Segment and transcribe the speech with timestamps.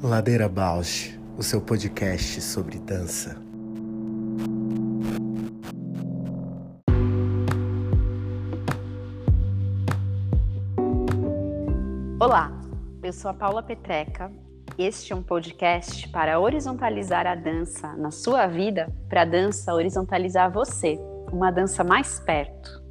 [0.00, 3.36] Ladeira Bausch, o seu podcast sobre dança.
[12.20, 12.52] Olá,
[13.02, 14.32] eu sou a Paula Petreca.
[14.78, 20.52] Este é um podcast para horizontalizar a dança na sua vida, para a dança horizontalizar
[20.52, 20.96] você,
[21.32, 22.87] uma dança mais perto.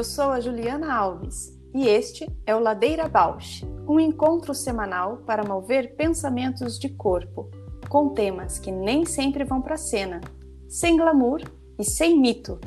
[0.00, 5.44] Eu sou a Juliana Alves e este é o Ladeira Bausch, um encontro semanal para
[5.44, 7.50] mover pensamentos de corpo,
[7.86, 10.22] com temas que nem sempre vão para cena,
[10.66, 11.42] sem glamour
[11.78, 12.58] e sem mito.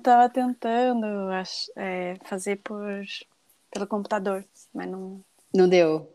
[0.00, 1.06] Estava tentando
[1.76, 3.04] é, fazer por
[3.70, 5.24] pelo computador, mas não.
[5.54, 6.12] Não deu.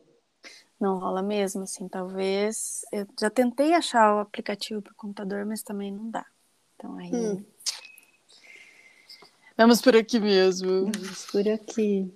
[0.79, 1.87] Não rola mesmo, assim.
[1.87, 2.81] Talvez.
[2.91, 6.25] Eu já tentei achar o aplicativo para o computador, mas também não dá.
[6.75, 7.13] Então aí.
[7.13, 7.45] Hum.
[9.57, 10.91] Vamos por aqui mesmo.
[10.91, 12.13] Vamos por aqui.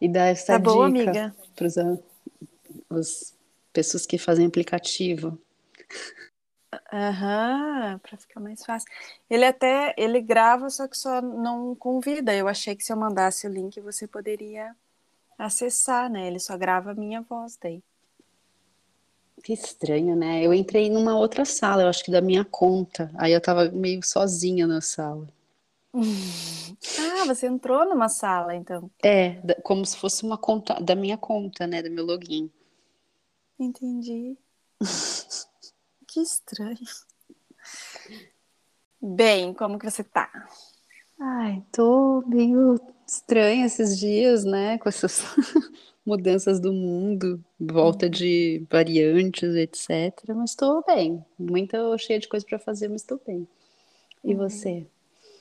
[0.00, 1.34] E dá essa tá dica boa, amiga.
[1.54, 1.68] para
[2.98, 3.34] as
[3.72, 5.38] pessoas que fazem aplicativo.
[6.94, 8.88] Aham, para ficar mais fácil.
[9.28, 12.32] Ele até ele grava, só que só não convida.
[12.32, 14.76] Eu achei que se eu mandasse o link você poderia
[15.36, 16.28] acessar, né?
[16.28, 17.82] Ele só grava a minha voz daí.
[19.42, 20.40] Que estranho, né?
[20.46, 23.10] Eu entrei numa outra sala, eu acho que da minha conta.
[23.18, 25.26] Aí eu tava meio sozinha na sala.
[26.98, 28.90] Ah, você entrou numa sala, então.
[29.02, 31.82] É, como se fosse uma conta da minha conta, né?
[31.82, 32.50] Do meu login.
[33.58, 34.36] Entendi.
[36.14, 36.78] Que estranho.
[39.02, 40.30] Bem, como que você tá?
[41.18, 44.78] Ai, tô meio estranha esses dias, né?
[44.78, 45.22] Com essas
[46.06, 50.32] mudanças do mundo, volta de variantes, etc.
[50.36, 51.26] Mas tô bem.
[51.36, 53.48] Muito cheia de coisa para fazer, mas tô bem.
[54.22, 54.38] E uhum.
[54.38, 54.86] você?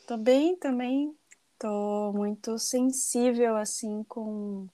[0.07, 1.15] Tô bem também.
[1.59, 4.67] Tô muito sensível, assim, com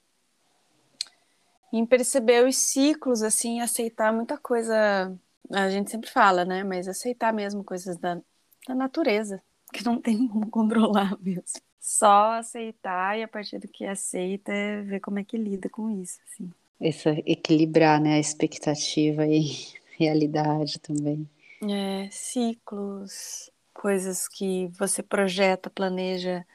[1.74, 5.14] em perceber os ciclos, assim, aceitar muita coisa
[5.52, 6.64] a gente sempre fala, né?
[6.64, 8.20] Mas aceitar mesmo coisas da,
[8.68, 9.42] da natureza,
[9.74, 11.44] que não tem como controlar mesmo.
[11.80, 15.90] Só aceitar e a partir do que aceita, é ver como é que lida com
[15.90, 16.52] isso, assim.
[16.80, 18.16] Isso, equilibrar, né?
[18.16, 19.52] A expectativa e
[19.98, 21.28] realidade também.
[21.62, 26.46] É, ciclos, coisas que você projeta, planeja,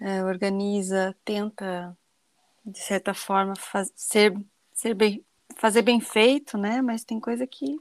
[0.00, 1.96] é, organiza, tenta,
[2.64, 4.34] de certa forma, faz, ser,
[4.72, 5.24] ser bem,
[5.56, 6.80] fazer bem feito, né?
[6.82, 7.78] Mas tem coisa que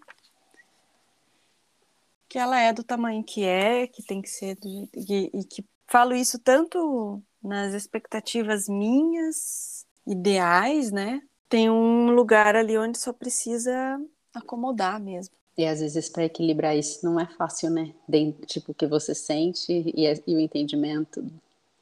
[2.28, 5.66] que ela é do tamanho que é, que tem que ser do e, e que
[5.86, 11.22] falo isso tanto nas expectativas minhas, ideais, né?
[11.50, 14.00] Tem um lugar ali onde só precisa
[14.34, 15.36] acomodar mesmo.
[15.58, 17.94] E às vezes para equilibrar isso não é fácil, né?
[18.08, 21.26] De, tipo, o que você sente e, e o entendimento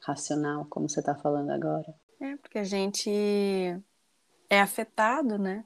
[0.00, 1.94] racional, como você está falando agora.
[2.20, 3.10] É, porque a gente
[4.48, 5.64] é afetado, né?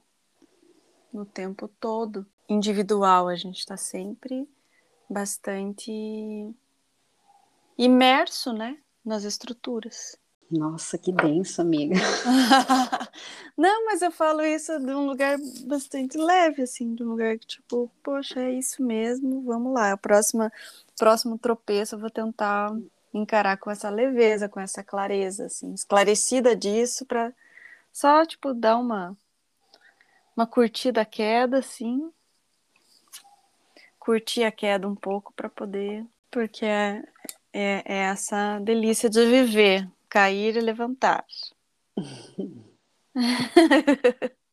[1.15, 2.25] No tempo todo.
[2.49, 4.47] Individual, a gente está sempre
[5.09, 6.53] bastante
[7.77, 10.17] imerso, né, nas estruturas.
[10.51, 11.95] Nossa, que denso, amiga.
[13.57, 17.47] Não, mas eu falo isso de um lugar bastante leve, assim, de um lugar que,
[17.47, 19.93] tipo, poxa, é isso mesmo, vamos lá.
[19.93, 20.51] A próxima,
[20.97, 22.75] próximo tropeço eu vou tentar
[23.13, 27.33] encarar com essa leveza, com essa clareza, assim, esclarecida disso, para
[27.91, 29.17] só, tipo, dar uma
[30.35, 32.11] uma curtida a queda, assim.
[33.99, 36.05] Curtir a queda um pouco para poder.
[36.29, 37.03] Porque é,
[37.53, 41.25] é, é, essa delícia de viver, cair e levantar.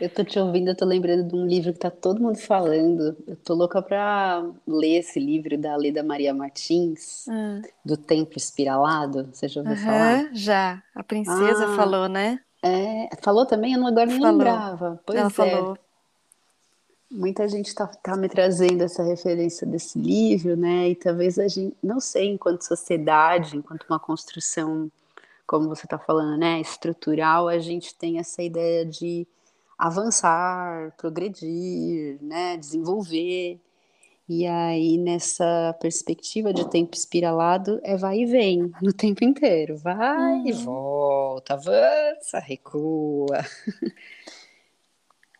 [0.00, 3.16] Eu tô te ouvindo, eu tô lembrando de um livro que tá todo mundo falando.
[3.26, 7.62] Eu tô louca pra ler esse livro da Leda Maria Martins, hum.
[7.84, 9.28] do Tempo Espiralado.
[9.32, 10.34] Você já ouviu uhum, falar?
[10.34, 10.82] Já.
[10.94, 12.40] A princesa ah, falou, né?
[12.62, 13.74] É, falou também?
[13.74, 14.32] Eu não, agora nem falou.
[14.32, 15.00] lembrava.
[15.04, 15.30] Pois Ela é.
[15.30, 15.78] falou.
[17.10, 20.90] Muita gente está tá me trazendo essa referência desse livro, né?
[20.90, 24.90] E talvez a gente, não sei, enquanto sociedade, enquanto uma construção,
[25.46, 29.26] como você está falando, né, estrutural, a gente tem essa ideia de
[29.78, 33.58] avançar, progredir, né, desenvolver.
[34.28, 39.78] E aí, nessa perspectiva de tempo espiralado, é vai e vem no tempo inteiro.
[39.78, 40.46] Vai uhum.
[40.46, 43.38] e volta, avança, recua.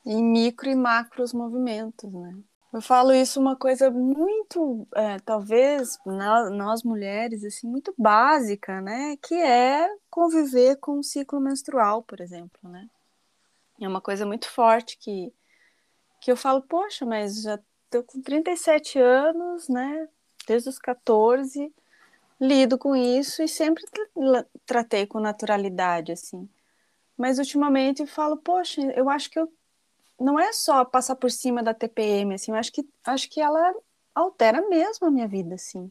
[0.06, 2.35] Em micro e macros movimentos, né?
[2.73, 9.17] Eu falo isso uma coisa muito, é, talvez nós, nós, mulheres, assim, muito básica, né?
[9.23, 12.88] Que é conviver com o ciclo menstrual, por exemplo, né?
[13.81, 15.32] É uma coisa muito forte que,
[16.20, 17.58] que eu falo, poxa, mas já
[17.90, 20.08] tô com 37 anos, né?
[20.46, 21.73] Desde os 14,
[22.40, 23.85] lido com isso e sempre
[24.64, 26.49] tratei com naturalidade, assim.
[27.17, 29.52] Mas ultimamente eu falo, poxa, eu acho que eu
[30.19, 33.75] não é só passar por cima da TPM, assim, eu acho que acho que ela
[34.14, 35.90] altera mesmo a minha vida, assim.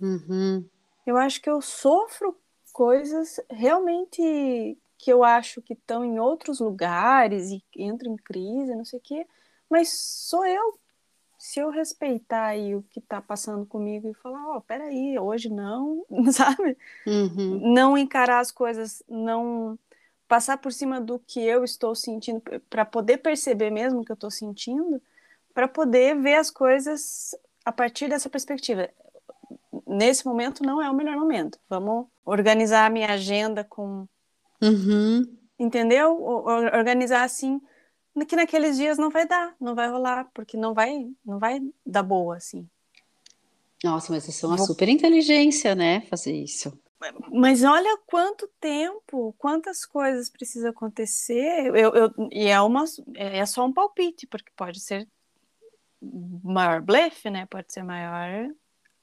[0.00, 0.64] Uhum.
[1.06, 2.36] Eu acho que eu sofro
[2.72, 8.84] coisas realmente que eu acho que estão em outros lugares e entro em crise, não
[8.84, 9.26] sei o quê,
[9.70, 10.78] mas sou eu
[11.38, 15.48] se eu respeitar aí o que está passando comigo e falar, ó, oh, peraí, hoje
[15.48, 16.76] não, sabe?
[17.06, 17.72] Uhum.
[17.72, 19.78] Não encarar as coisas, não
[20.26, 24.14] passar por cima do que eu estou sentindo, para poder perceber mesmo o que eu
[24.14, 25.00] estou sentindo,
[25.54, 28.90] para poder ver as coisas a partir dessa perspectiva.
[29.86, 31.58] Nesse momento não é o melhor momento.
[31.68, 34.06] Vamos organizar a minha agenda com.
[34.60, 35.24] Uhum.
[35.58, 36.20] Entendeu?
[36.20, 37.60] Organizar assim
[38.26, 42.02] que naqueles dias não vai dar, não vai rolar, porque não vai, não vai dar
[42.02, 42.68] boa assim.
[43.82, 44.66] Nossa, mas isso é uma Vou...
[44.66, 46.00] super inteligência, né?
[46.02, 46.76] Fazer isso.
[47.30, 51.66] Mas olha quanto tempo, quantas coisas precisa acontecer.
[51.66, 52.84] Eu, eu, e é, uma,
[53.14, 55.06] é só um palpite, porque pode ser
[56.42, 57.46] maior blefe, né?
[57.46, 58.50] Pode ser maior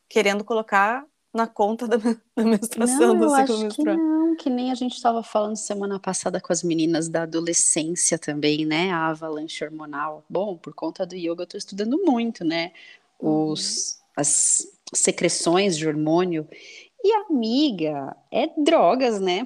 [0.10, 1.98] querendo colocar na conta da,
[2.36, 3.96] da menstruação não, do ciclo menstrual.
[3.98, 8.18] Que não, que nem a gente estava falando semana passada com as meninas da adolescência
[8.18, 8.92] também, né?
[8.92, 10.24] A avalanche hormonal.
[10.30, 12.72] Bom, por conta do yoga eu estou estudando muito, né?
[13.20, 14.14] Os, uhum.
[14.16, 16.48] as secreções de hormônio.
[17.04, 19.44] E amiga, é drogas, né?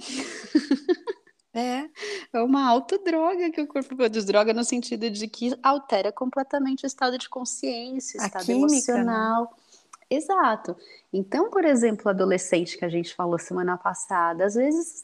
[1.54, 1.90] É.
[2.32, 4.24] É uma autodroga que o corpo produz.
[4.24, 9.02] Droga no sentido de que altera completamente o estado de consciência, o estado química, né?
[9.02, 9.42] emocional.
[9.42, 9.69] Né?
[10.10, 10.76] Exato.
[11.14, 15.04] Então, por exemplo, o adolescente que a gente falou semana passada, às vezes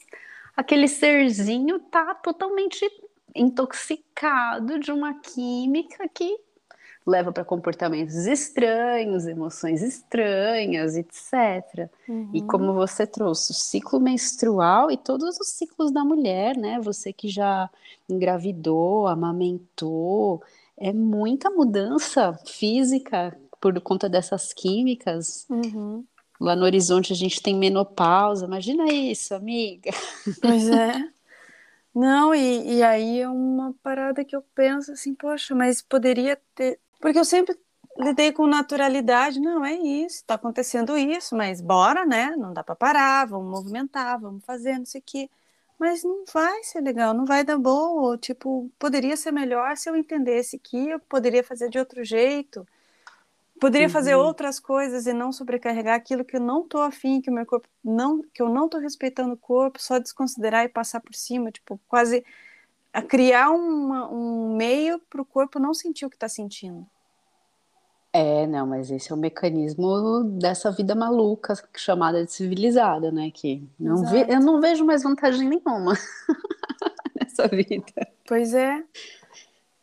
[0.56, 2.84] aquele serzinho tá totalmente
[3.34, 6.38] intoxicado de uma química que
[7.06, 11.88] leva para comportamentos estranhos, emoções estranhas, etc.
[12.08, 12.30] Uhum.
[12.34, 16.80] E como você trouxe, o ciclo menstrual e todos os ciclos da mulher, né?
[16.80, 17.70] Você que já
[18.08, 20.42] engravidou, amamentou,
[20.76, 25.46] é muita mudança física por conta dessas químicas.
[25.48, 26.04] Uhum.
[26.40, 29.90] Lá no horizonte a gente tem menopausa, imagina isso, amiga.
[30.40, 30.92] Pois é.
[31.94, 36.78] Não, e, e aí é uma parada que eu penso assim, poxa, mas poderia ter.
[37.00, 37.58] Porque eu sempre
[37.98, 42.34] lidei com naturalidade, não, é isso, está acontecendo isso, mas bora, né?
[42.36, 45.30] Não dá para parar, vamos movimentar, vamos fazer, não sei o quê.
[45.78, 48.16] Mas não vai ser legal, não vai dar boa.
[48.18, 52.66] Tipo, poderia ser melhor se eu entendesse que eu poderia fazer de outro jeito.
[53.60, 53.92] Poderia uhum.
[53.92, 57.46] fazer outras coisas e não sobrecarregar aquilo que eu não estou afim, que o meu
[57.46, 61.50] corpo não, que eu não estou respeitando o corpo, só desconsiderar e passar por cima,
[61.50, 62.24] tipo, quase
[62.92, 66.86] a criar uma, um meio para o corpo não sentir o que está sentindo.
[68.12, 73.30] É, não, mas esse é o mecanismo dessa vida maluca chamada de civilizada, né?
[73.30, 75.92] Que não eu não vejo mais vantagem nenhuma
[77.20, 78.08] nessa vida.
[78.26, 78.82] Pois é.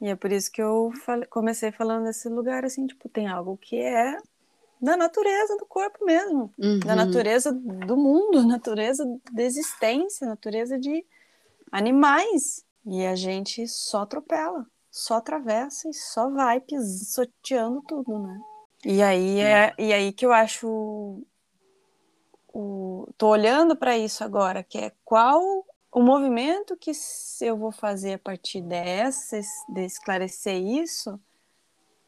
[0.03, 0.91] E é por isso que eu
[1.29, 4.17] comecei falando desse lugar, assim, tipo, tem algo que é
[4.81, 6.77] da natureza do corpo mesmo, uhum.
[6.79, 11.05] da natureza do mundo, natureza da existência, natureza de
[11.71, 12.65] animais.
[12.85, 18.41] E a gente só atropela, só atravessa e só vai pisoteando tudo, né?
[18.83, 21.23] E aí é e aí que eu acho
[22.53, 26.91] o, tô olhando para isso agora, que é qual o movimento que
[27.41, 31.19] eu vou fazer a partir dessa, de esclarecer isso,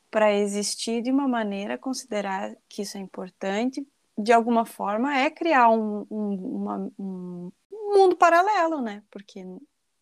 [0.09, 3.85] para existir de uma maneira, considerar que isso é importante,
[4.17, 9.03] de alguma forma, é criar um, um, uma, um mundo paralelo, né?
[9.11, 9.45] Porque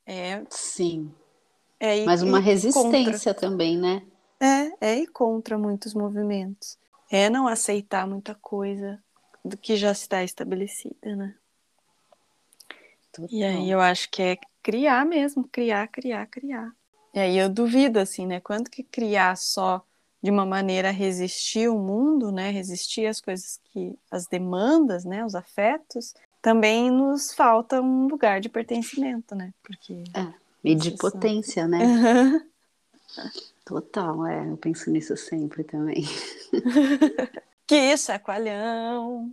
[0.06, 0.44] é.
[0.50, 1.12] Sim.
[1.80, 3.50] É Mas uma resistência contra.
[3.50, 4.04] também, né?
[4.40, 6.78] É, é ir contra muitos movimentos.
[7.12, 9.04] É não aceitar muita coisa
[9.44, 11.36] do que já está estabelecida, né?
[13.14, 13.30] Total.
[13.32, 16.74] E aí eu acho que é criar mesmo, criar, criar, criar.
[17.14, 18.40] E aí eu duvido, assim, né?
[18.40, 19.86] Quanto que criar só
[20.22, 22.50] de uma maneira resistir o mundo, né?
[22.50, 25.24] Resistir às coisas que, as demandas, né?
[25.24, 29.54] Os afetos, também nos falta um lugar de pertencimento, né?
[29.62, 31.80] Porque é, e de potência, né?
[33.64, 36.04] Total, é, eu penso nisso sempre também.
[37.68, 39.32] que chacoalhão!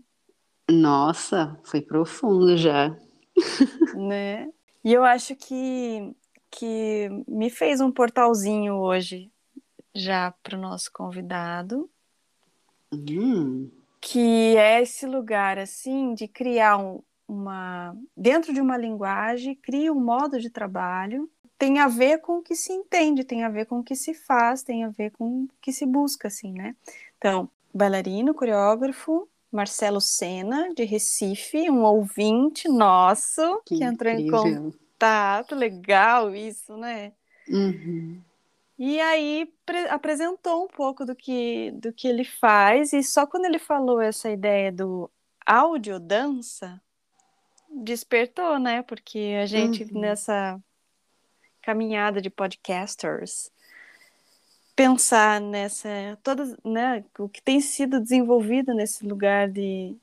[0.70, 2.94] Nossa, foi profundo já.
[3.96, 4.48] né?
[4.82, 6.14] E eu acho que,
[6.50, 9.30] que me fez um portalzinho hoje
[9.94, 11.90] já para o nosso convidado.
[12.92, 13.70] Hum.
[14.00, 17.96] Que é esse lugar assim de criar um, uma.
[18.16, 21.30] dentro de uma linguagem, cria um modo de trabalho
[21.60, 24.14] tem a ver com o que se entende, tem a ver com o que se
[24.14, 26.74] faz, tem a ver com o que se busca, assim, né?
[27.18, 35.54] Então, bailarino, coreógrafo, Marcelo Sena, de Recife, um ouvinte nosso que, que entrou em contato.
[35.54, 37.12] Legal isso, né?
[37.48, 38.20] Uhum.
[38.78, 39.52] E aí
[39.90, 44.30] apresentou um pouco do que, do que ele faz, e só quando ele falou essa
[44.30, 45.10] ideia do
[45.44, 46.80] audiodança,
[47.68, 48.82] despertou, né?
[48.82, 50.00] Porque a gente uhum.
[50.00, 50.58] nessa
[51.60, 53.50] caminhada de podcasters,
[54.80, 55.90] pensar nessa
[56.22, 59.94] todas, né, o que tem sido desenvolvido nesse lugar de,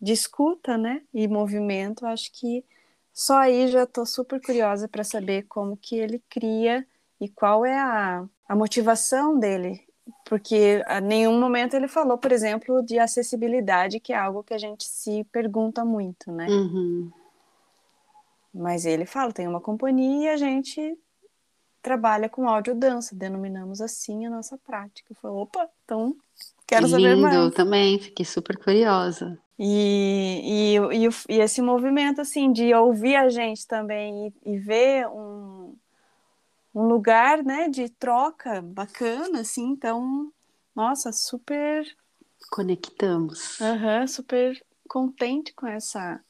[0.00, 2.64] de escuta, né, e movimento, acho que
[3.12, 6.86] só aí já estou super curiosa para saber como que ele cria
[7.20, 9.84] e qual é a, a motivação dele,
[10.24, 14.58] porque a nenhum momento ele falou, por exemplo, de acessibilidade, que é algo que a
[14.58, 16.46] gente se pergunta muito, né?
[16.46, 17.10] Uhum.
[18.54, 20.96] Mas ele fala, tem uma companhia e a gente
[21.82, 25.12] trabalha com audiodança, denominamos assim a nossa prática.
[25.12, 26.16] Eu falei, opa, então
[26.66, 27.34] quero Lindo, saber mais.
[27.34, 29.38] Eu também, fiquei super curiosa.
[29.58, 35.06] E, e, e, e, esse movimento, assim, de ouvir a gente também e, e ver
[35.08, 35.74] um,
[36.74, 40.32] um lugar, né, de troca bacana, assim, então,
[40.74, 41.84] nossa, super...
[42.50, 43.60] Conectamos.
[43.60, 44.58] Uhum, super
[44.88, 46.20] contente com essa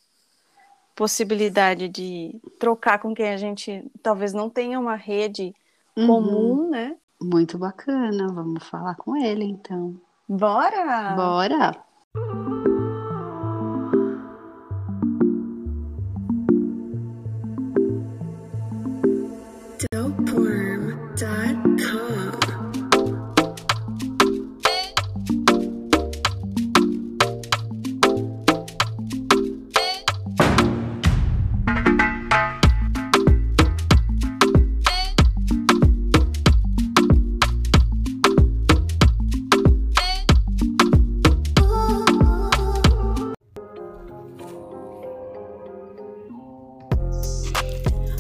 [0.95, 5.55] possibilidade de trocar com quem a gente talvez não tenha uma rede
[5.97, 6.07] uhum.
[6.07, 6.97] comum, né?
[7.21, 9.95] Muito bacana, vamos falar com ele então.
[10.29, 11.15] Bora!
[11.15, 11.85] Bora!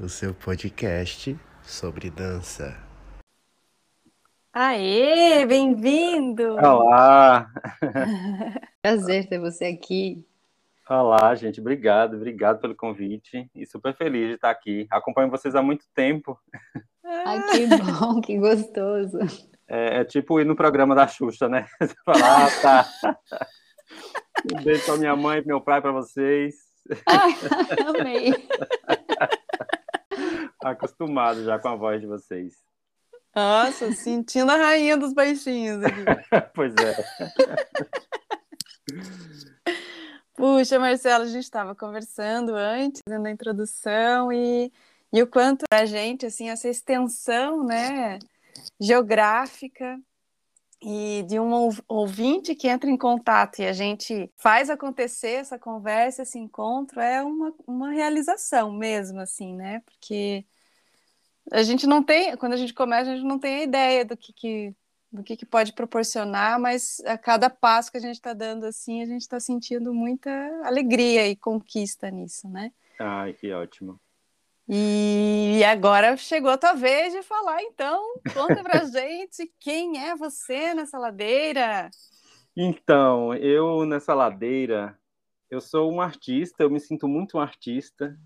[0.00, 2.76] o seu podcast sobre dança.
[4.52, 6.54] Aê, bem-vindo!
[6.54, 7.50] Olá!
[8.80, 10.24] Prazer ter você aqui.
[10.88, 14.86] Olá, gente, obrigado, obrigado pelo convite e super feliz de estar aqui.
[14.88, 16.38] Acompanho vocês há muito tempo.
[17.04, 19.18] Ai, que bom, que gostoso.
[19.66, 21.66] É, é tipo ir no programa da Xuxa, né?
[21.80, 22.88] Você fala, ah, tá.
[24.54, 26.54] Um beijo pra minha mãe e meu pai para vocês.
[27.06, 27.34] Ai,
[27.86, 28.32] amei
[30.62, 32.54] acostumado já com a voz de vocês.
[33.34, 36.04] Nossa, sentindo a rainha dos baixinhos aqui.
[36.54, 36.96] pois é.
[40.34, 44.72] Puxa, Marcelo, a gente estava conversando antes, na introdução, e,
[45.12, 48.18] e o quanto a gente, assim, essa extensão, né,
[48.80, 50.00] geográfica
[50.80, 56.22] e de um ouvinte que entra em contato e a gente faz acontecer essa conversa,
[56.22, 59.80] esse encontro, é uma, uma realização mesmo, assim, né?
[59.80, 60.44] Porque
[61.50, 64.16] a gente não tem, quando a gente começa, a gente não tem a ideia do
[64.16, 64.74] que, que
[65.10, 69.02] do que, que pode proporcionar, mas a cada passo que a gente está dando assim,
[69.02, 70.30] a gente está sentindo muita
[70.64, 72.70] alegria e conquista nisso, né?
[73.00, 73.98] Ai, que ótimo.
[74.68, 80.74] E agora chegou a tua vez de falar, então, conta pra gente quem é você
[80.74, 81.90] nessa ladeira.
[82.56, 84.98] Então, eu nessa ladeira,
[85.50, 88.18] eu sou um artista, eu me sinto muito um artista,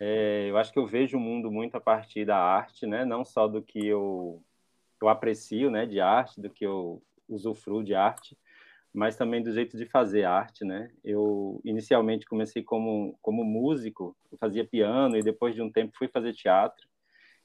[0.00, 3.04] É, eu acho que eu vejo o mundo muito a partir da arte, né?
[3.04, 4.42] Não só do que eu,
[5.02, 8.36] eu aprecio, né, de arte, do que eu usufruo de arte,
[8.96, 10.90] mas também do jeito de fazer arte, né?
[11.04, 16.32] Eu inicialmente comecei como como músico, fazia piano e depois de um tempo fui fazer
[16.32, 16.88] teatro.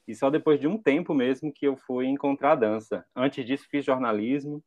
[0.07, 3.05] E só depois de um tempo mesmo que eu fui encontrar a dança.
[3.13, 4.63] Antes disso fiz jornalismo.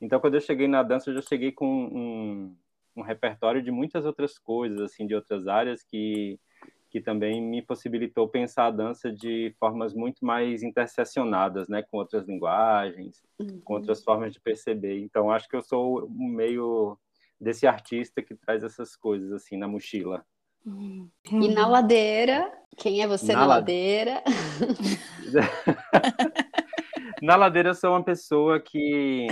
[0.00, 2.56] Então quando eu cheguei na dança, eu já cheguei com um,
[2.96, 6.40] um repertório de muitas outras coisas, assim, de outras áreas que
[6.90, 12.26] que também me possibilitou pensar a dança de formas muito mais interseccionadas, né, com outras
[12.26, 13.60] linguagens, uhum.
[13.64, 15.00] com outras formas de perceber.
[15.00, 16.98] Então, acho que eu sou meio
[17.40, 20.24] desse artista que traz essas coisas assim na mochila.
[20.64, 21.08] Uhum.
[21.30, 24.22] E na ladeira, quem é você na, na ladeira?
[27.22, 29.26] na ladeira eu sou uma pessoa que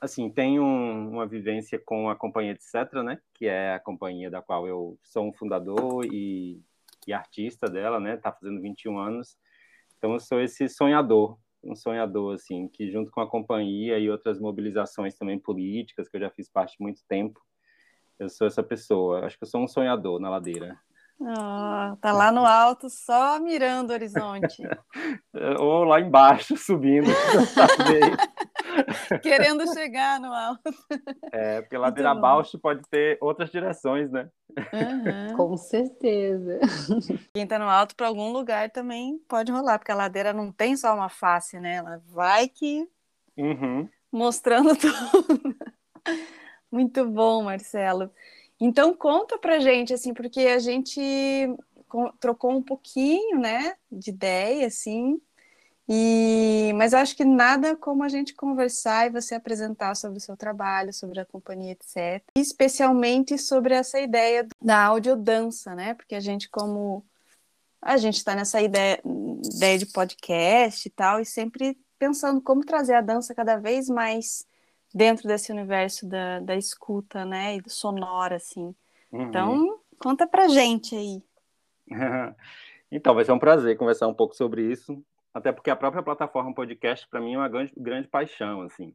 [0.00, 4.42] assim, tem um, uma vivência com a companhia etc, né, que é a companhia da
[4.42, 6.60] qual eu sou um fundador e
[7.08, 8.16] e artista dela, né?
[8.16, 9.38] Tá fazendo 21 anos.
[9.98, 14.38] Então eu sou esse sonhador, um sonhador assim, que junto com a companhia e outras
[14.38, 17.40] mobilizações também políticas que eu já fiz parte muito tempo,
[18.18, 19.24] eu sou essa pessoa.
[19.24, 20.78] Acho que eu sou um sonhador na ladeira.
[21.20, 24.62] Oh, tá lá no alto, só mirando o horizonte.
[25.60, 27.06] Ou lá embaixo, subindo.
[29.22, 30.74] Querendo chegar no alto.
[31.32, 34.28] É, porque ladeira abaixo pode ter outras direções, né?
[34.72, 35.36] Uhum.
[35.36, 36.60] Com certeza.
[37.32, 40.76] Quem tá no alto para algum lugar também pode rolar, porque a ladeira não tem
[40.76, 41.76] só uma face, né?
[41.76, 42.88] Ela vai que
[43.36, 43.88] uhum.
[44.10, 45.56] mostrando tudo.
[46.70, 48.10] Muito bom, Marcelo.
[48.66, 50.98] Então conta pra gente, assim, porque a gente
[52.18, 55.20] trocou um pouquinho, né, de ideia, assim,
[55.86, 60.34] e, mas acho que nada como a gente conversar e você apresentar sobre o seu
[60.34, 62.24] trabalho, sobre a companhia, etc.
[62.34, 65.92] Especialmente sobre essa ideia da audiodança, né?
[65.92, 67.04] Porque a gente, como
[67.82, 68.98] a gente está nessa ideia,
[69.54, 74.46] ideia de podcast e tal, e sempre pensando como trazer a dança cada vez mais
[74.94, 77.56] dentro desse universo da, da escuta, né?
[77.56, 78.74] E do sonoro, assim.
[79.10, 79.22] Uhum.
[79.22, 81.22] Então, conta pra gente aí.
[82.90, 85.02] então, vai ser um prazer conversar um pouco sobre isso
[85.34, 88.94] até porque a própria plataforma podcast para mim é uma grande, grande paixão, assim.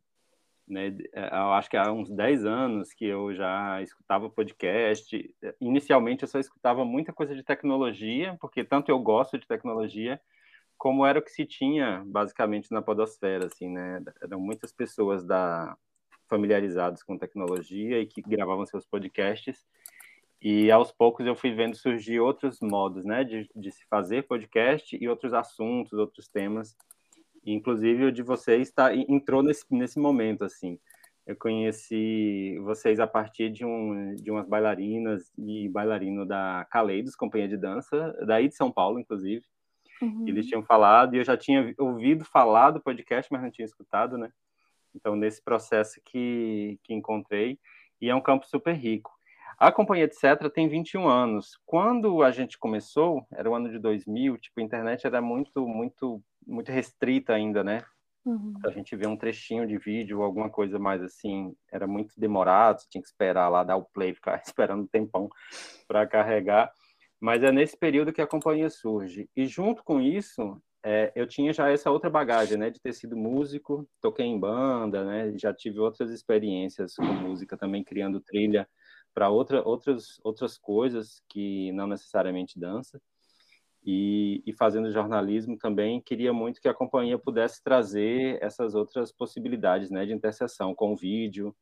[0.66, 0.96] Né?
[1.12, 5.36] É, eu acho que há uns 10 anos que eu já escutava podcast.
[5.60, 10.22] Inicialmente eu só escutava muita coisa de tecnologia, porque tanto eu gosto de tecnologia,
[10.78, 14.02] como era o que se tinha basicamente na podosfera, assim, né?
[14.22, 15.78] Eram muitas pessoas da
[16.30, 19.66] familiarizadas com tecnologia e que gravavam seus podcasts
[20.42, 24.98] e aos poucos eu fui vendo surgir outros modos, né, de, de se fazer podcast
[25.00, 26.78] e outros assuntos, outros temas.
[27.46, 30.80] inclusive o de vocês tá, entrou nesse, nesse momento, assim.
[31.28, 37.48] Eu conheci vocês a partir de, um, de umas bailarinas e bailarino da Caleidos, companhia
[37.48, 39.46] de dança, daí de São Paulo, inclusive.
[40.02, 40.26] Uhum.
[40.28, 44.18] Eles tinham falado, e eu já tinha ouvido falar do podcast, mas não tinha escutado,
[44.18, 44.32] né?
[44.96, 47.60] Então, nesse processo que, que encontrei,
[48.02, 49.12] e é um campo super rico.
[49.58, 51.60] A companhia etc tem 21 anos.
[51.66, 56.24] Quando a gente começou, era o ano de 2000, tipo, a internet era muito, muito,
[56.48, 57.84] muito restrita ainda, né?
[58.26, 58.54] Uhum.
[58.64, 62.88] A gente vê um trechinho de vídeo, alguma coisa mais assim, era muito demorado, você
[62.90, 65.30] tinha que esperar lá, dar o play, ficar esperando um tempão
[65.88, 66.72] para carregar.
[67.20, 69.30] Mas é nesse período que a companhia surge.
[69.36, 73.18] E junto com isso, é, eu tinha já essa outra bagagem, né, de ter sido
[73.18, 78.68] músico, toquei em banda, né, já tive outras experiências com música também, criando trilha
[79.14, 83.02] para outra, outras, outras coisas que não necessariamente dança.
[83.84, 89.90] E, e, fazendo jornalismo também, queria muito que a companhia pudesse trazer essas outras possibilidades
[89.90, 91.56] né, de interseção com o vídeo.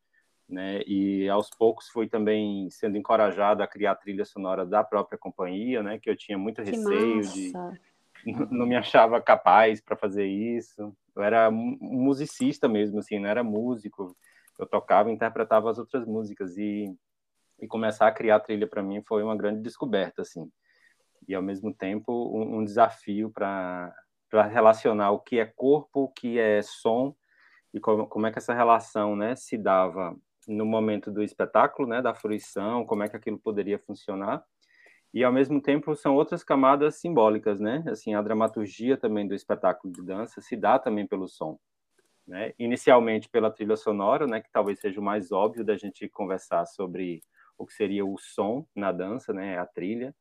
[0.50, 5.18] Né, e aos poucos fui também sendo encorajado a criar a trilha sonora da própria
[5.18, 7.34] companhia, né, que eu tinha muito que receio massa.
[7.34, 7.52] de
[8.52, 10.96] não me achava capaz para fazer isso.
[11.16, 14.16] Eu era musicista mesmo, assim, não era músico.
[14.60, 16.96] Eu tocava, interpretava as outras músicas e
[17.60, 20.52] e começar a criar trilha para mim foi uma grande descoberta, assim.
[21.28, 23.94] E ao mesmo tempo um, um desafio para
[24.30, 27.16] para relacionar o que é corpo, o que é som
[27.74, 30.14] e como, como é que essa relação, né, se dava
[30.46, 34.44] no momento do espetáculo, né, da fruição, como é que aquilo poderia funcionar.
[35.14, 37.84] E ao mesmo tempo são outras camadas simbólicas, né?
[37.88, 41.58] Assim, a dramaturgia também do espetáculo de dança se dá também pelo som.
[42.28, 42.54] Né?
[42.60, 47.24] Inicialmente pela trilha sonora, né, que talvez seja o mais óbvio da gente conversar sobre
[47.58, 50.14] o que seria o som na dança, né, a trilha,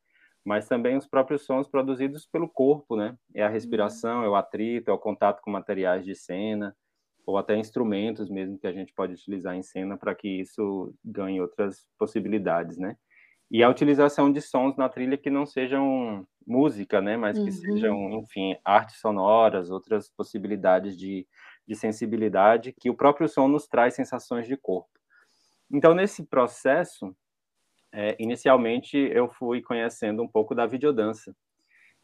[0.45, 3.19] mas também os próprios sons produzidos pelo corpo, né?
[3.35, 6.75] É a respiração, é o atrito, é o contato com materiais de cena,
[7.27, 11.41] ou até instrumentos mesmo que a gente pode utilizar em cena para que isso ganhe
[11.41, 12.97] outras possibilidades, né?
[13.51, 17.17] E a utilização de sons na trilha que não sejam música, né?
[17.17, 17.53] Mas que uhum.
[17.53, 21.27] sejam, enfim, artes sonoras, outras possibilidades de,
[21.67, 24.91] de sensibilidade, que o próprio som nos traz sensações de corpo.
[25.71, 27.15] Então, nesse processo,
[27.93, 31.35] é, inicialmente eu fui conhecendo um pouco da videodança.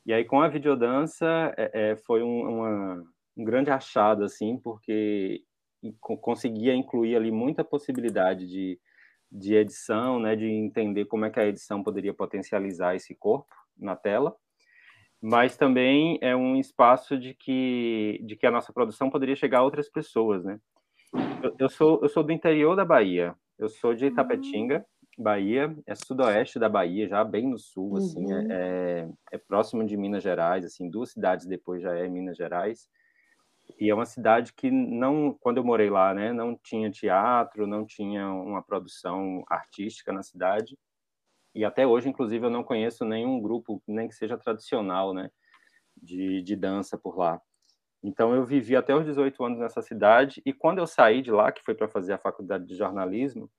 [0.05, 3.05] E aí, com a videodança, é, é, foi um, uma,
[3.37, 5.45] um grande achado, assim, porque
[6.01, 8.81] conseguia incluir ali muita possibilidade de,
[9.33, 13.97] de edição, né, de entender como é que a edição poderia potencializar esse corpo na
[13.97, 14.37] tela,
[15.21, 19.65] mas também é um espaço de que, de que a nossa produção poderia chegar a
[19.65, 20.59] outras pessoas, né?
[21.43, 24.85] Eu, eu sou, eu sou do interior da Bahia, eu sou de Itapetinga,
[25.19, 28.51] Bahia, é sudoeste da Bahia, já bem no sul, assim, é, uhum.
[28.51, 32.89] é, é, próximo de Minas Gerais, assim, duas cidades depois já é Minas Gerais.
[33.83, 37.85] E é uma cidade que não, quando eu morei lá, né, não tinha teatro, não
[37.85, 40.79] tinha uma produção artística na cidade.
[41.53, 45.33] E até hoje, inclusive, eu não conheço nenhum grupo, nem que seja tradicional, né,
[46.01, 47.43] de, de dança por lá.
[48.05, 51.51] Então eu vivi até os 18 anos nessa cidade e quando eu saí de lá,
[51.51, 53.51] que foi para fazer a faculdade de jornalismo,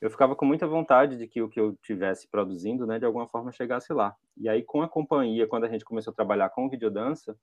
[0.00, 3.28] eu ficava com muita vontade de que o que eu tivesse produzindo, né, de alguma
[3.28, 4.16] forma chegasse lá.
[4.36, 7.38] E aí com a companhia, quando a gente começou a trabalhar com videodança,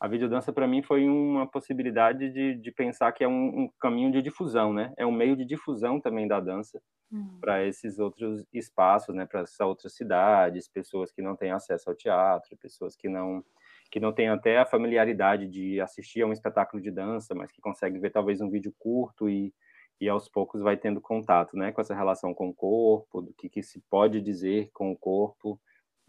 [0.00, 4.10] a videodança para mim foi uma possibilidade de, de pensar que é um, um, caminho
[4.10, 4.94] de difusão, né?
[4.96, 6.80] É um meio de difusão também da dança
[7.12, 7.38] uhum.
[7.38, 9.26] para esses outros espaços, né?
[9.26, 13.44] Para essas outras cidades, pessoas que não têm acesso ao teatro, pessoas que não
[13.90, 17.60] que não têm até a familiaridade de assistir a um espetáculo de dança, mas que
[17.60, 19.52] conseguem ver talvez um vídeo curto e,
[20.00, 21.72] e aos poucos vai tendo contato, né?
[21.72, 25.60] Com essa relação com o corpo, do que, que se pode dizer com o corpo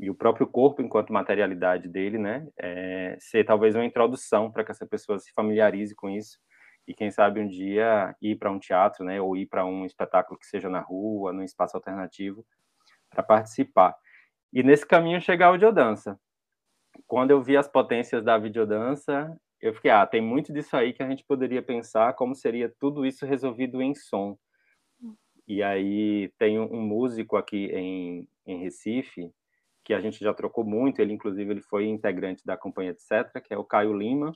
[0.02, 4.72] e o próprio corpo enquanto materialidade dele, né, é, ser talvez uma introdução para que
[4.72, 6.40] essa pessoa se familiarize com isso
[6.88, 10.40] e quem sabe um dia ir para um teatro, né, ou ir para um espetáculo
[10.40, 12.44] que seja na rua, num espaço alternativo,
[13.12, 13.96] para participar.
[14.52, 16.20] E nesse caminho chegar a audiodança.
[17.06, 21.04] Quando eu vi as potências da videodança, eu fiquei, ah, tem muito disso aí que
[21.04, 24.36] a gente poderia pensar como seria tudo isso resolvido em som.
[25.48, 29.32] E aí tem um músico aqui em, em Recife,
[29.84, 33.54] que a gente já trocou muito, ele inclusive ele foi integrante da companhia etc, que
[33.54, 34.32] é o Caio Lima.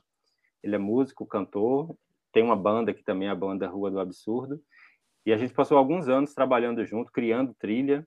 [0.62, 1.96] Ele é músico, cantor,
[2.32, 4.60] tem uma banda que também é a banda Rua do Absurdo.
[5.24, 8.06] E a gente passou alguns anos trabalhando junto, criando trilha.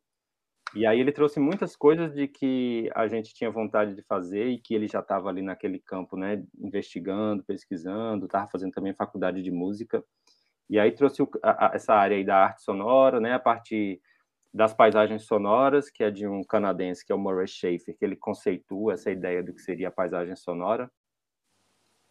[0.76, 4.60] E aí ele trouxe muitas coisas de que a gente tinha vontade de fazer e
[4.60, 9.52] que ele já estava ali naquele campo, né, investigando, pesquisando, estava fazendo também faculdade de
[9.52, 10.04] música.
[10.70, 14.00] E aí trouxe o, a, essa área aí da arte sonora, né, a parte
[14.54, 18.16] das paisagens sonoras, que é de um canadense, que é o Murray Schafer, que ele
[18.16, 20.92] conceitua essa ideia do que seria a paisagem sonora,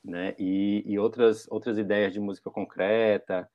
[0.04, 0.34] né?
[0.38, 3.48] E, e outras outras ideias de música concreta,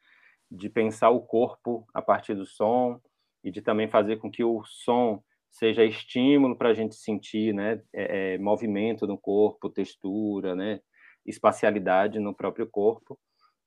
[0.52, 3.00] de pensar o corpo a partir do som
[3.43, 7.82] e de também fazer com que o som seja estímulo para a gente sentir, né?
[7.93, 10.82] É, é, movimento no corpo, textura, né?
[11.26, 13.17] Espacialidade no próprio corpo.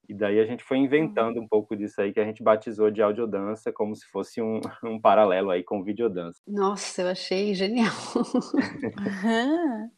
[0.08, 3.02] E daí a gente foi inventando um pouco disso aí que a gente batizou de
[3.02, 6.40] audiodança, como se fosse um, um paralelo aí com videodança.
[6.46, 7.92] Nossa, eu achei genial.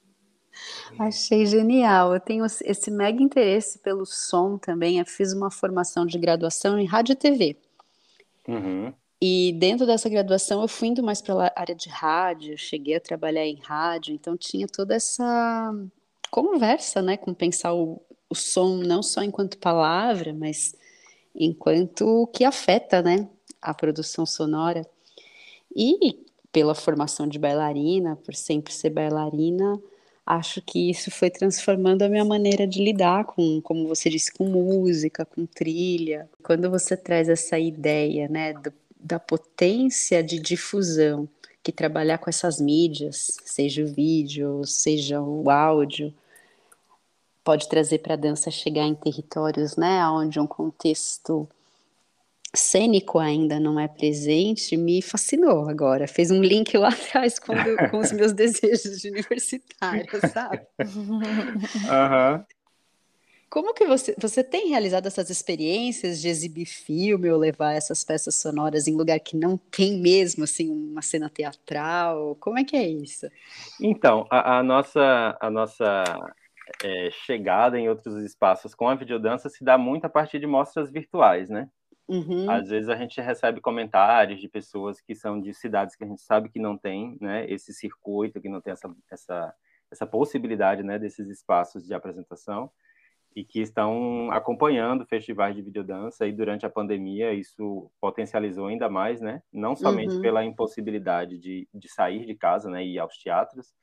[0.98, 2.14] achei genial.
[2.14, 4.98] Eu tenho esse mega interesse pelo som também.
[4.98, 7.56] Eu fiz uma formação de graduação em rádio e TV.
[8.46, 8.92] Uhum.
[9.20, 13.00] E dentro dessa graduação eu fui indo mais para a área de rádio, cheguei a
[13.00, 15.74] trabalhar em rádio, então tinha toda essa
[16.30, 20.74] conversa, né, com pensar o, o som não só enquanto palavra, mas
[21.34, 23.28] enquanto que afeta, né,
[23.60, 24.86] a produção sonora.
[25.74, 29.80] E pela formação de bailarina, por sempre ser bailarina,
[30.26, 34.44] acho que isso foi transformando a minha maneira de lidar com, como você disse, com
[34.44, 36.28] música, com trilha.
[36.42, 41.28] Quando você traz essa ideia, né, do, da potência de difusão
[41.62, 46.14] que trabalhar com essas mídias, seja o vídeo, seja o áudio,
[47.48, 51.48] pode trazer para a dança chegar em territórios, né, onde um contexto
[52.54, 56.06] cênico ainda não é presente, me fascinou agora.
[56.06, 57.54] Fez um link lá atrás com,
[57.90, 60.60] com os meus desejos de universitária, sabe?
[60.78, 62.44] Uhum.
[63.48, 68.34] Como que você, você tem realizado essas experiências de exibir filme ou levar essas peças
[68.34, 72.36] sonoras em lugar que não tem mesmo, assim, uma cena teatral?
[72.40, 73.26] Como é que é isso?
[73.80, 76.04] Então, a, a nossa, a nossa
[76.82, 80.90] é, chegada em outros espaços com a videodança se dá muito a partir de mostras
[80.90, 81.68] virtuais, né?
[82.08, 82.50] Uhum.
[82.50, 86.22] Às vezes a gente recebe comentários de pessoas que são de cidades que a gente
[86.22, 89.54] sabe que não tem, né, esse circuito, que não tem essa, essa,
[89.90, 92.70] essa possibilidade, né, desses espaços de apresentação
[93.36, 99.20] e que estão acompanhando festivais de videodança e durante a pandemia isso potencializou ainda mais,
[99.20, 100.22] né, não somente uhum.
[100.22, 103.74] pela impossibilidade de, de sair de casa, né, e ir aos teatros,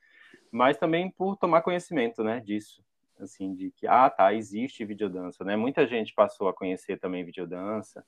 [0.56, 2.82] mas também por tomar conhecimento, né, disso,
[3.20, 5.54] assim, de que, ah, tá, existe videodança, né?
[5.54, 8.04] Muita gente passou a conhecer também videodança,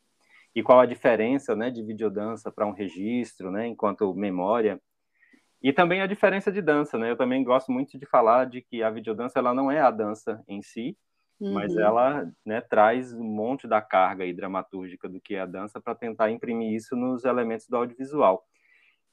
[0.54, 4.80] e qual a diferença, né, de videodança para um registro, né, enquanto memória,
[5.62, 7.10] e também a diferença de dança, né?
[7.10, 10.42] Eu também gosto muito de falar de que a videodança ela não é a dança
[10.46, 10.96] em si,
[11.40, 11.52] uhum.
[11.52, 15.80] mas ela né, traz um monte da carga e dramatúrgica do que é a dança
[15.80, 18.46] para tentar imprimir isso nos elementos do audiovisual.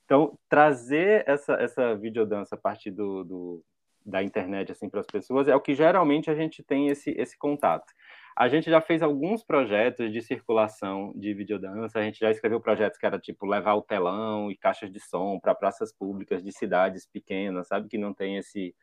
[0.06, 3.66] Então, trazer essa, essa videodança a partir do, do
[4.06, 7.36] da internet assim para as pessoas é o que geralmente a gente tem esse, esse
[7.38, 7.92] contato.
[8.38, 13.00] A gente já fez alguns projetos de circulação de videodança, a gente já escreveu projetos
[13.00, 17.08] que era tipo levar o telão e caixas de som para praças públicas de cidades
[17.08, 18.76] pequenas, sabe, que não tem esse,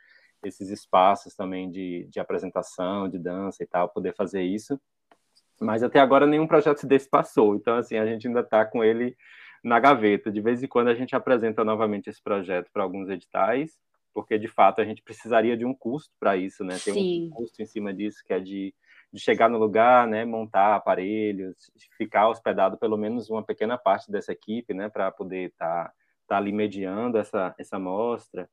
[0.42, 4.80] esses espaços também de, de apresentação, de dança e tal, poder fazer isso.
[5.60, 9.14] Mas até agora nenhum projeto desse passou, então assim, a gente ainda está com ele
[9.62, 10.30] na gaveta.
[10.30, 13.78] De vez em quando a gente apresenta novamente esse projeto para alguns editais,
[14.12, 16.78] porque de fato a gente precisaria de um custo para isso, né?
[16.84, 17.26] Tem Sim.
[17.26, 18.74] um custo em cima disso que é de
[19.12, 24.32] de chegar no lugar, né, montar aparelhos, ficar hospedado pelo menos uma pequena parte dessa
[24.32, 25.94] equipe, né, para poder estar tá,
[26.26, 28.48] tá ali mediando essa essa mostra.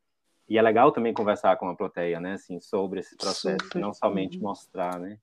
[0.49, 3.79] E é legal também conversar com a plateia, né, assim, sobre esse processo, Super.
[3.79, 4.43] não somente uhum.
[4.43, 5.17] mostrar, né,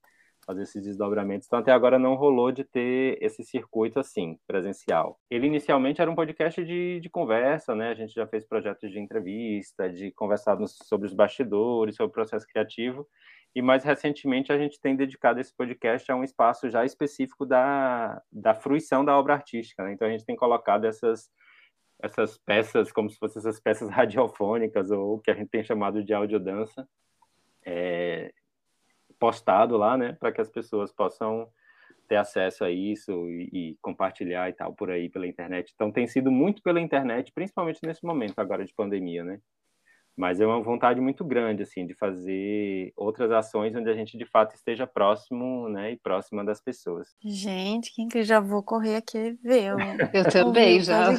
[0.47, 1.47] fazer esses desdobramentos.
[1.47, 5.19] Então até agora não rolou de ter esse circuito assim, presencial.
[5.31, 7.91] Ele inicialmente era um podcast de, de conversa, né?
[7.91, 12.47] A gente já fez projetos de entrevista, de conversar sobre os bastidores, sobre o processo
[12.47, 13.07] criativo.
[13.55, 18.23] E mais recentemente a gente tem dedicado esse podcast a um espaço já específico da,
[18.31, 19.83] da fruição da obra artística.
[19.83, 19.93] Né?
[19.93, 21.31] Então a gente tem colocado essas,
[22.03, 26.05] essas peças como se fossem essas peças radiofônicas ou o que a gente tem chamado
[26.05, 26.87] de audiodança
[27.67, 28.33] é,
[29.19, 31.49] postado lá, né, para que as pessoas possam
[32.09, 35.73] ter acesso a isso e, e, compartilhar e tal por aí pela internet.
[35.75, 39.41] Então tem sido muito pela internet, principalmente nesse momento agora de pandemia, né?
[40.17, 44.25] mas é uma vontade muito grande assim de fazer outras ações onde a gente de
[44.25, 47.15] fato esteja próximo, né, e próxima das pessoas.
[47.23, 49.65] Gente, quem que já vou correr aqui ver?
[49.65, 49.77] Eu,
[50.15, 51.11] eu também já.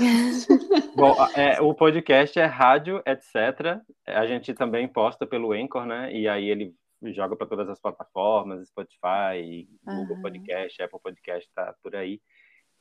[0.96, 3.80] Bom, é, o podcast é rádio, etc.
[4.08, 6.12] A gente também posta pelo Anchor, né?
[6.12, 6.74] E aí ele
[7.06, 10.22] joga para todas as plataformas, Spotify, Google uhum.
[10.22, 12.22] Podcast, Apple Podcast, tá por aí.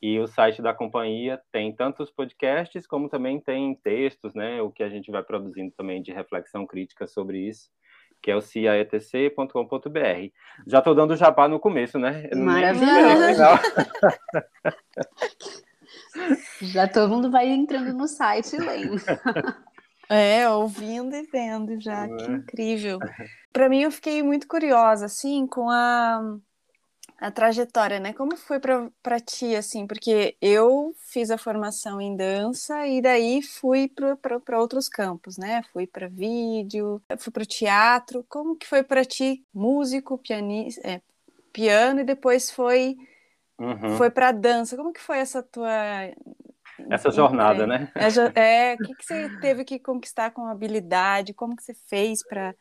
[0.01, 4.61] E o site da companhia tem tanto os podcasts, como também tem textos, né?
[4.61, 7.69] O que a gente vai produzindo também de reflexão crítica sobre isso,
[8.21, 9.49] que é o ciaetc.com.br.
[10.67, 12.29] Já estou dando jabá no começo, né?
[12.35, 13.41] Maravilhoso!
[16.61, 18.97] já todo mundo vai entrando no site e lendo.
[20.09, 22.31] É, ouvindo e vendo já, que é?
[22.31, 22.99] incrível.
[23.51, 26.37] Para mim, eu fiquei muito curiosa, assim, com a
[27.19, 28.13] a trajetória, né?
[28.13, 29.87] Como foi para ti, assim?
[29.87, 33.91] Porque eu fiz a formação em dança e daí fui
[34.41, 35.63] para outros campos, né?
[35.73, 38.23] Fui para vídeo, fui para o teatro.
[38.29, 41.01] Como que foi para ti, músico, pianista, é,
[41.51, 42.95] piano e depois foi
[43.59, 43.97] uhum.
[43.97, 44.77] foi para dança?
[44.77, 45.71] Como que foi essa tua
[46.89, 47.91] essa jornada, é, né?
[48.35, 51.33] É, o que, que você teve que conquistar com habilidade?
[51.33, 52.55] Como que você fez para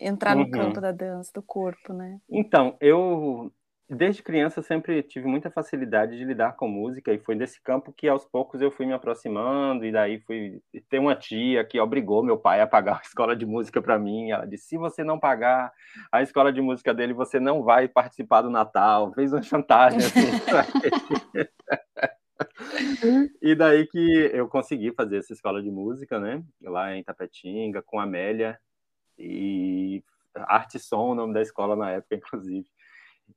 [0.00, 0.50] entrar no uhum.
[0.50, 2.18] campo da dança, do corpo, né?
[2.28, 3.50] Então, eu
[3.88, 8.08] desde criança sempre tive muita facilidade de lidar com música e foi desse campo que
[8.08, 12.38] aos poucos eu fui me aproximando e daí fui ter uma tia que obrigou meu
[12.38, 14.30] pai a pagar a escola de música para mim.
[14.30, 15.72] Ela disse: "Se você não pagar
[16.10, 19.12] a escola de música dele, você não vai participar do Natal".
[19.12, 20.20] Fez uma chantagem assim.
[23.42, 26.42] e daí que eu consegui fazer essa escola de música, né?
[26.62, 28.58] Lá em Tapetinga, com a Amélia,
[29.18, 30.02] e
[30.34, 32.66] Arte Som, o nome da escola na época, inclusive.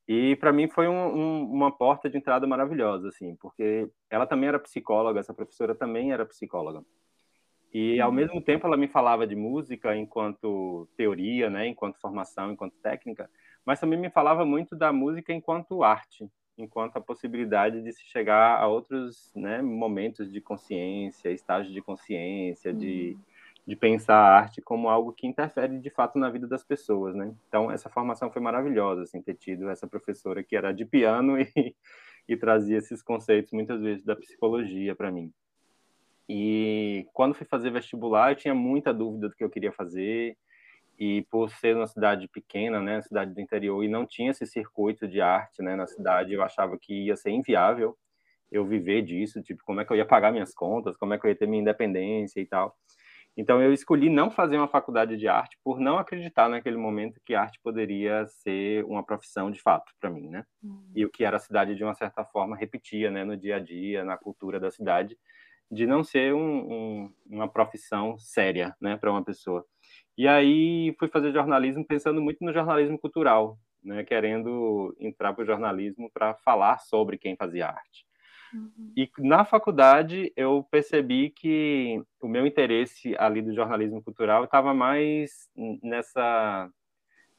[0.08, 4.50] E para mim foi um, um, uma porta de entrada maravilhosa, assim, porque ela também
[4.50, 6.84] era psicóloga, essa professora também era psicóloga.
[7.74, 8.16] E ao uhum.
[8.16, 13.30] mesmo tempo ela me falava de música enquanto teoria, né, enquanto formação, enquanto técnica,
[13.66, 18.60] mas também me falava muito da música enquanto arte, enquanto a possibilidade de se chegar
[18.60, 24.62] a outros né, momentos de consciência, estágios de consciência, de uhum de pensar a arte
[24.62, 27.36] como algo que interfere de fato na vida das pessoas, né?
[27.50, 31.76] Então essa formação foi maravilhosa, assim, ter tido essa professora que era de piano e,
[32.30, 35.34] e trazia esses conceitos muitas vezes da psicologia para mim.
[36.30, 40.38] E quando fui fazer vestibular, eu tinha muita dúvida do que eu queria fazer
[40.98, 45.08] e por ser uma cidade pequena, né, cidade do interior e não tinha esse circuito
[45.08, 47.98] de arte, né, na cidade, eu achava que ia ser inviável
[48.52, 51.26] eu viver disso, tipo, como é que eu ia pagar minhas contas, como é que
[51.26, 52.76] eu ia ter minha independência e tal.
[53.36, 57.36] Então eu escolhi não fazer uma faculdade de arte por não acreditar naquele momento que
[57.36, 60.44] arte poderia ser uma profissão de fato para mim, né?
[60.64, 60.92] Uhum.
[60.96, 63.60] E o que era a cidade de uma certa forma repetia, né, no dia a
[63.60, 65.16] dia, na cultura da cidade.
[65.72, 69.66] De não ser um, um, uma profissão séria, né, para uma pessoa.
[70.18, 75.46] E aí fui fazer jornalismo pensando muito no jornalismo cultural, né, querendo entrar para o
[75.46, 78.06] jornalismo para falar sobre quem fazia arte.
[78.54, 78.94] Uhum.
[78.96, 85.50] E na faculdade eu percebi que o meu interesse ali do jornalismo cultural estava mais
[85.84, 86.70] nessa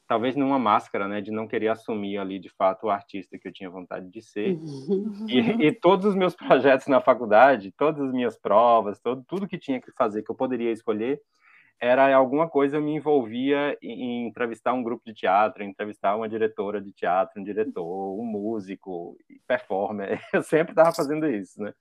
[0.09, 3.53] talvez numa máscara, né, de não querer assumir ali de fato o artista que eu
[3.53, 4.55] tinha vontade de ser.
[4.55, 5.27] Uhum.
[5.29, 9.59] E, e, todos os meus projetos na faculdade, todas as minhas provas, todo, tudo que
[9.59, 11.21] tinha que fazer que eu poderia escolher,
[11.79, 16.27] era alguma coisa eu me envolvia em, em entrevistar um grupo de teatro, entrevistar uma
[16.27, 19.15] diretora de teatro, um diretor, um músico,
[19.47, 20.19] performer.
[20.33, 21.71] Eu sempre estava fazendo isso, né?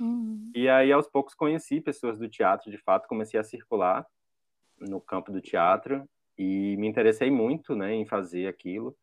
[0.00, 0.50] Uhum.
[0.54, 4.04] E aí aos poucos conheci pessoas do teatro, de fato, comecei a circular
[4.78, 6.06] no campo do teatro
[6.38, 8.96] e me interessei muito, né, em fazer aquilo.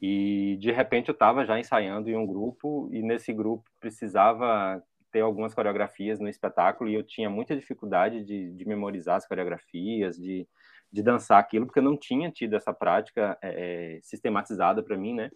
[0.00, 5.20] E de repente eu estava já ensaiando em um grupo e nesse grupo precisava ter
[5.20, 10.46] algumas coreografias no espetáculo e eu tinha muita dificuldade de, de memorizar as coreografias, de,
[10.92, 15.30] de dançar aquilo, porque eu não tinha tido essa prática é, sistematizada para mim, né?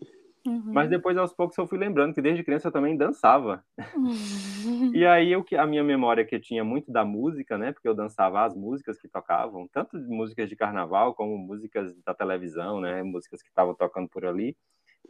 [0.47, 0.73] Uhum.
[0.73, 3.65] Mas depois, aos poucos, eu fui lembrando que desde criança eu também dançava.
[3.97, 4.91] Uhum.
[4.95, 7.73] e aí, eu, a minha memória que eu tinha muito da música, né?
[7.73, 12.81] Porque eu dançava as músicas que tocavam, tanto músicas de carnaval como músicas da televisão,
[12.81, 13.03] né?
[13.03, 14.57] Músicas que estavam tocando por ali.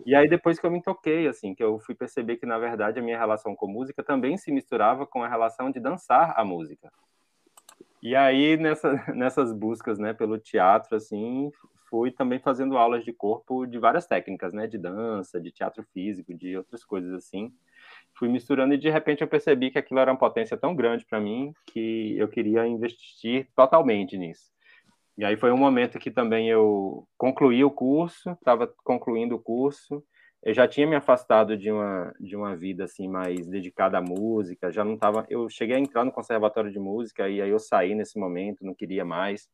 [0.05, 2.99] E aí, depois que eu me toquei, assim, que eu fui perceber que, na verdade,
[2.99, 6.91] a minha relação com música também se misturava com a relação de dançar a música.
[8.03, 11.51] E aí, nessa, nessas buscas, né, pelo teatro, assim,
[11.89, 16.35] fui também fazendo aulas de corpo de várias técnicas, né, de dança, de teatro físico,
[16.35, 17.53] de outras coisas assim.
[18.15, 21.21] Fui misturando e de repente eu percebi que aquilo era uma potência tão grande para
[21.21, 24.51] mim que eu queria investir totalmente nisso.
[25.17, 30.03] E aí foi um momento que também eu concluí o curso, estava concluindo o curso,
[30.43, 34.73] eu já tinha me afastado de uma de uma vida assim mais dedicada à música,
[34.73, 37.95] já não estava, eu cheguei a entrar no conservatório de música e aí eu saí
[37.95, 39.49] nesse momento, não queria mais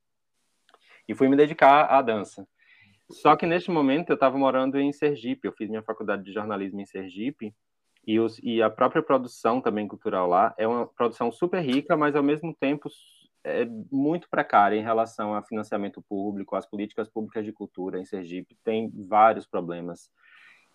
[1.06, 2.46] e fui me dedicar à dança.
[3.10, 6.80] Só que neste momento eu estava morando em Sergipe, eu fiz minha faculdade de jornalismo
[6.80, 7.54] em Sergipe,
[8.06, 12.16] e, os, e a própria produção também cultural lá é uma produção super rica, mas
[12.16, 12.88] ao mesmo tempo
[13.44, 18.56] é muito precária em relação a financiamento público, às políticas públicas de cultura em Sergipe,
[18.64, 20.10] tem vários problemas.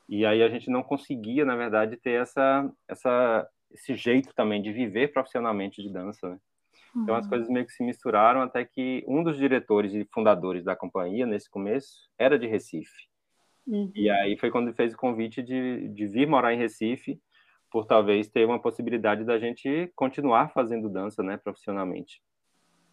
[0.08, 4.72] E aí a gente não conseguia, na verdade, ter essa, essa, esse jeito também de
[4.72, 6.38] viver profissionalmente de dança, né?
[6.96, 7.30] Então as uhum.
[7.30, 11.50] coisas meio que se misturaram até que um dos diretores e fundadores da companhia, nesse
[11.50, 13.08] começo, era de Recife.
[13.66, 13.92] Uhum.
[13.96, 17.20] E aí foi quando ele fez o convite de, de vir morar em Recife,
[17.72, 22.22] por talvez ter uma possibilidade da gente continuar fazendo dança, né, profissionalmente.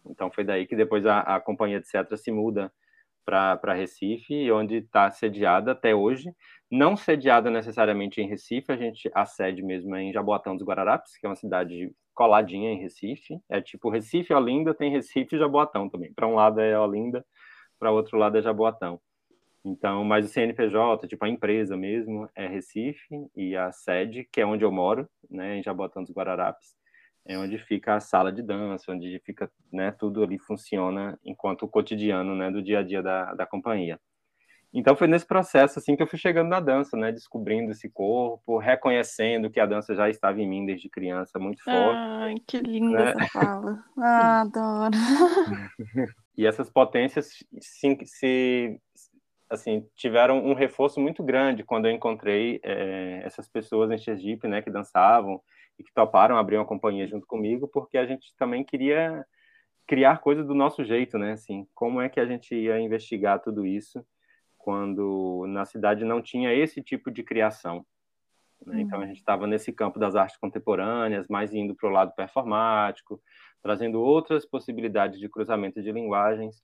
[0.03, 2.73] Então foi daí que depois a, a companhia de Cetra se muda
[3.31, 6.33] para Recife, onde está sediada até hoje.
[6.69, 11.17] Não sediada necessariamente em Recife, a gente a sede mesmo é em Jaboatão dos Guararapes,
[11.17, 13.39] que é uma cidade coladinha em Recife.
[13.49, 16.13] É tipo Recife, Olinda, tem Recife e Jaboatão também.
[16.13, 17.25] Para um lado é Olinda,
[17.79, 18.99] para outro lado é Jaboatão.
[19.63, 24.45] Então, mas o CNPJ, tipo a empresa mesmo, é Recife e a sede, que é
[24.45, 26.75] onde eu moro, né, em Jaboatão dos Guararapes,
[27.25, 31.67] é onde fica a sala de dança, onde fica, né, tudo ali funciona enquanto o
[31.67, 33.99] cotidiano, né, do dia a dia da, da companhia.
[34.73, 38.57] Então foi nesse processo assim que eu fui chegando na dança, né, descobrindo esse corpo,
[38.57, 41.97] reconhecendo que a dança já estava em mim desde criança, muito forte.
[41.97, 43.11] Ai, que linda né?
[43.11, 43.83] essa fala.
[43.97, 44.97] Ah, adoro.
[46.37, 48.79] e essas potências se, se,
[49.49, 54.61] assim tiveram um reforço muito grande quando eu encontrei é, essas pessoas em Sergipe, né,
[54.61, 55.41] que dançavam
[55.81, 59.25] e que toparam abrir uma companhia junto comigo, porque a gente também queria
[59.87, 63.65] criar coisas do nosso jeito, né, assim, como é que a gente ia investigar tudo
[63.65, 64.05] isso?
[64.61, 67.85] quando na cidade não tinha esse tipo de criação.
[68.65, 68.75] Né?
[68.75, 68.79] Uhum.
[68.81, 73.21] Então a gente estava nesse campo das artes contemporâneas, mais indo para o lado performático,
[73.61, 76.63] trazendo outras possibilidades de cruzamento de linguagens.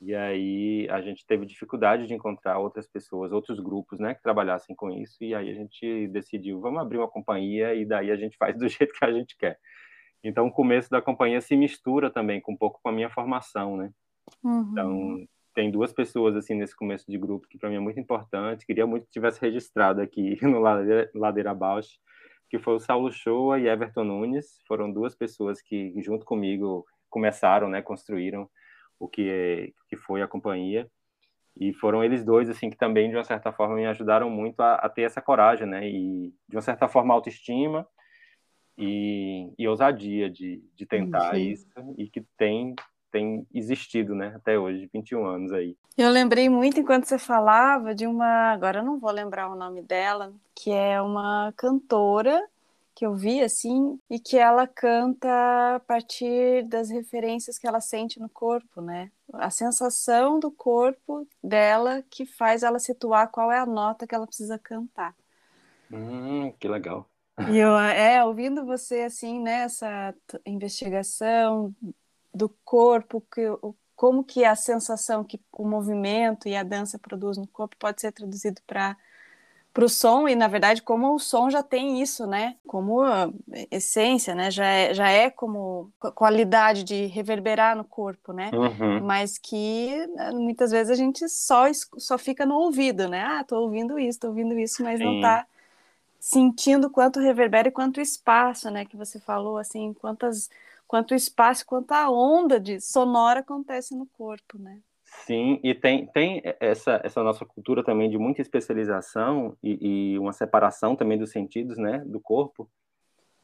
[0.00, 4.74] E aí a gente teve dificuldade de encontrar outras pessoas, outros grupos, né, que trabalhassem
[4.76, 5.16] com isso.
[5.20, 8.68] E aí a gente decidiu, vamos abrir uma companhia e daí a gente faz do
[8.68, 9.58] jeito que a gente quer.
[10.22, 13.76] Então o começo da companhia se mistura também com um pouco com a minha formação,
[13.76, 13.90] né?
[14.42, 14.68] Uhum.
[14.70, 18.64] Então tem duas pessoas assim nesse começo de grupo que para mim é muito importante.
[18.64, 21.98] Queria muito que tivesse registrado aqui no Ladeira, Ladeira Bausch,
[22.48, 24.60] que foi o Saulo Shoa e Everton Nunes.
[24.68, 28.48] Foram duas pessoas que junto comigo começaram, né, construíram
[28.98, 30.88] o que é, que foi a companhia.
[31.56, 34.74] E foram eles dois assim que também de uma certa forma me ajudaram muito a,
[34.74, 37.86] a ter essa coragem, né, e de uma certa forma autoestima
[38.76, 41.50] e, e ousadia de, de tentar Sim.
[41.50, 42.74] isso e que tem
[43.10, 45.74] tem existido, né, até hoje, 21 anos aí.
[45.96, 49.82] Eu lembrei muito enquanto você falava de uma, agora eu não vou lembrar o nome
[49.82, 52.38] dela, que é uma cantora
[52.98, 55.28] que eu vi assim e que ela canta
[55.76, 59.12] a partir das referências que ela sente no corpo, né?
[59.34, 64.26] A sensação do corpo dela que faz ela situar qual é a nota que ela
[64.26, 65.14] precisa cantar.
[65.92, 67.08] Hum, que legal.
[67.48, 71.72] E eu, é, ouvindo você assim, nessa né, investigação
[72.34, 73.42] do corpo, que,
[73.94, 78.10] como que a sensação que o movimento e a dança produz no corpo pode ser
[78.10, 78.96] traduzido para
[79.78, 82.56] para o som e na verdade como o som já tem isso, né?
[82.66, 83.00] Como
[83.70, 84.50] essência, né?
[84.50, 88.50] Já é, já é como qualidade de reverberar no corpo, né?
[88.52, 89.06] Uhum.
[89.06, 91.66] Mas que né, muitas vezes a gente só
[91.96, 93.22] só fica no ouvido, né?
[93.22, 95.04] Ah, tô ouvindo isso, tô ouvindo isso, mas Sim.
[95.04, 95.46] não tá
[96.18, 98.84] sentindo quanto reverbera e quanto espaço, né?
[98.84, 100.50] Que você falou assim, quantas
[100.88, 104.80] quanto espaço, quanta onda de sonora acontece no corpo, né?
[105.24, 110.32] Sim, e tem, tem essa, essa nossa cultura também de muita especialização e, e uma
[110.32, 112.68] separação também dos sentidos, né, do corpo.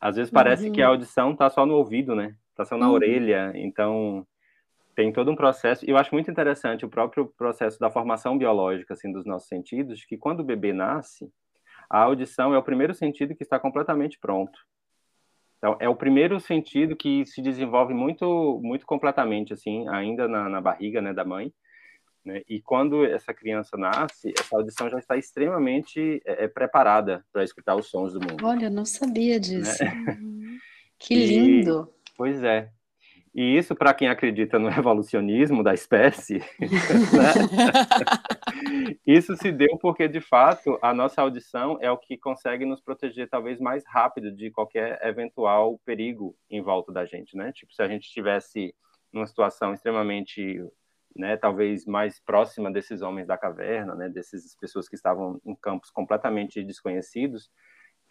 [0.00, 0.72] Às vezes parece uhum.
[0.72, 2.94] que a audição está só no ouvido, né, está só na uhum.
[2.94, 4.26] orelha, então
[4.94, 5.84] tem todo um processo.
[5.84, 10.04] E eu acho muito interessante o próprio processo da formação biológica, assim, dos nossos sentidos,
[10.04, 11.30] que quando o bebê nasce,
[11.90, 14.58] a audição é o primeiro sentido que está completamente pronto.
[15.58, 20.60] Então, é o primeiro sentido que se desenvolve muito, muito completamente, assim, ainda na, na
[20.60, 21.52] barriga, né, da mãe.
[22.24, 22.42] Né?
[22.48, 27.76] E quando essa criança nasce, essa audição já está extremamente é, é preparada para escutar
[27.76, 28.44] os sons do mundo.
[28.44, 29.84] Olha, eu não sabia disso.
[29.84, 30.58] Né?
[30.98, 31.92] que lindo!
[32.06, 32.70] E, pois é.
[33.34, 37.32] E isso, para quem acredita no evolucionismo da espécie, né?
[39.04, 43.28] isso se deu porque, de fato, a nossa audição é o que consegue nos proteger
[43.28, 47.50] talvez mais rápido de qualquer eventual perigo em volta da gente, né?
[47.52, 48.72] Tipo, se a gente estivesse
[49.12, 50.64] numa situação extremamente
[51.16, 55.90] né, talvez mais próxima desses homens da caverna, né, dessas pessoas que estavam em campos
[55.90, 57.50] completamente desconhecidos,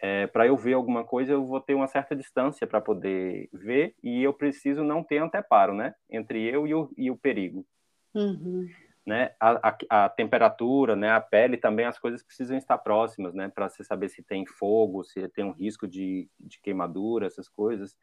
[0.00, 3.94] é, para eu ver alguma coisa eu vou ter uma certa distância para poder ver
[4.02, 7.66] e eu preciso não ter anteparo, né, entre eu e o, e o perigo.
[8.14, 8.68] Uhum.
[9.06, 13.52] Né, a, a, a, temperatura, né, a pele também, as coisas precisam estar próximas, né,
[13.54, 17.94] para você saber se tem fogo, se tem um risco de, de queimadura, essas coisas.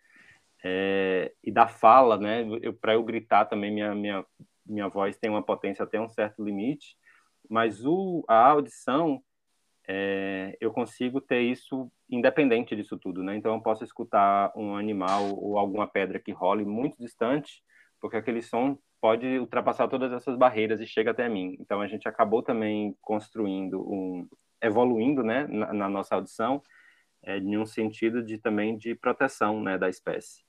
[0.63, 2.45] É, e da fala, né,
[2.79, 4.23] para eu gritar também minha, minha
[4.65, 6.95] minha voz tem uma potência até um certo limite,
[7.49, 9.21] mas o, a audição,
[9.87, 13.35] é, eu consigo ter isso independente disso tudo, né?
[13.35, 17.63] Então eu posso escutar um animal ou alguma pedra que role muito distante,
[17.99, 21.57] porque aquele som pode ultrapassar todas essas barreiras e chega até mim.
[21.59, 24.27] Então a gente acabou também construindo um,
[24.61, 26.61] evoluindo, né, na, na nossa audição,
[27.23, 30.43] é, em um sentido de também de proteção, né, da espécie.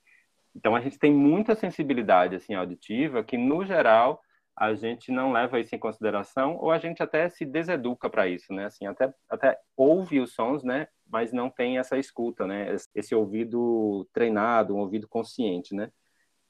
[0.55, 4.21] Então a gente tem muita sensibilidade assim auditiva que no geral
[4.57, 8.53] a gente não leva isso em consideração ou a gente até se deseduca para isso,
[8.53, 8.67] né?
[8.67, 12.75] Assim, até até ouve os sons, né, mas não tem essa escuta, né?
[12.95, 15.91] Esse ouvido treinado, um ouvido consciente, né?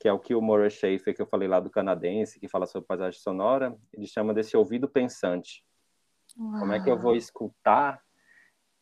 [0.01, 2.67] Que é o que o Murray Schaefer, que eu falei lá do canadense, que fala
[2.67, 5.65] sobre paisagem sonora, ele chama desse ouvido pensante.
[6.37, 6.61] Uau.
[6.61, 8.01] Como é que eu vou escutar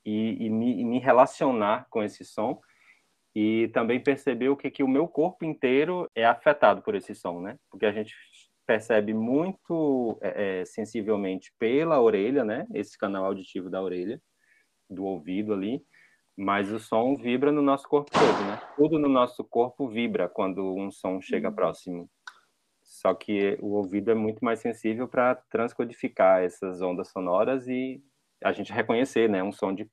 [0.05, 2.61] e, e, me, e me relacionar com esse som?
[3.35, 7.41] E também perceber o que, que o meu corpo inteiro é afetado por esse som,
[7.41, 7.57] né?
[7.71, 8.15] Porque a gente
[8.67, 12.67] percebe muito é, é, sensivelmente pela orelha, né?
[12.75, 14.21] Esse canal auditivo da orelha,
[14.89, 15.83] do ouvido ali,
[16.37, 18.61] mas o som vibra no nosso corpo todo, né?
[18.77, 21.55] Tudo no nosso corpo vibra quando um som chega uhum.
[21.55, 22.11] próximo.
[22.83, 28.03] Só que o ouvido é muito mais sensível para transcodificar essas ondas sonoras e
[28.43, 29.43] a gente reconhecer, né?
[29.43, 29.89] Um som de,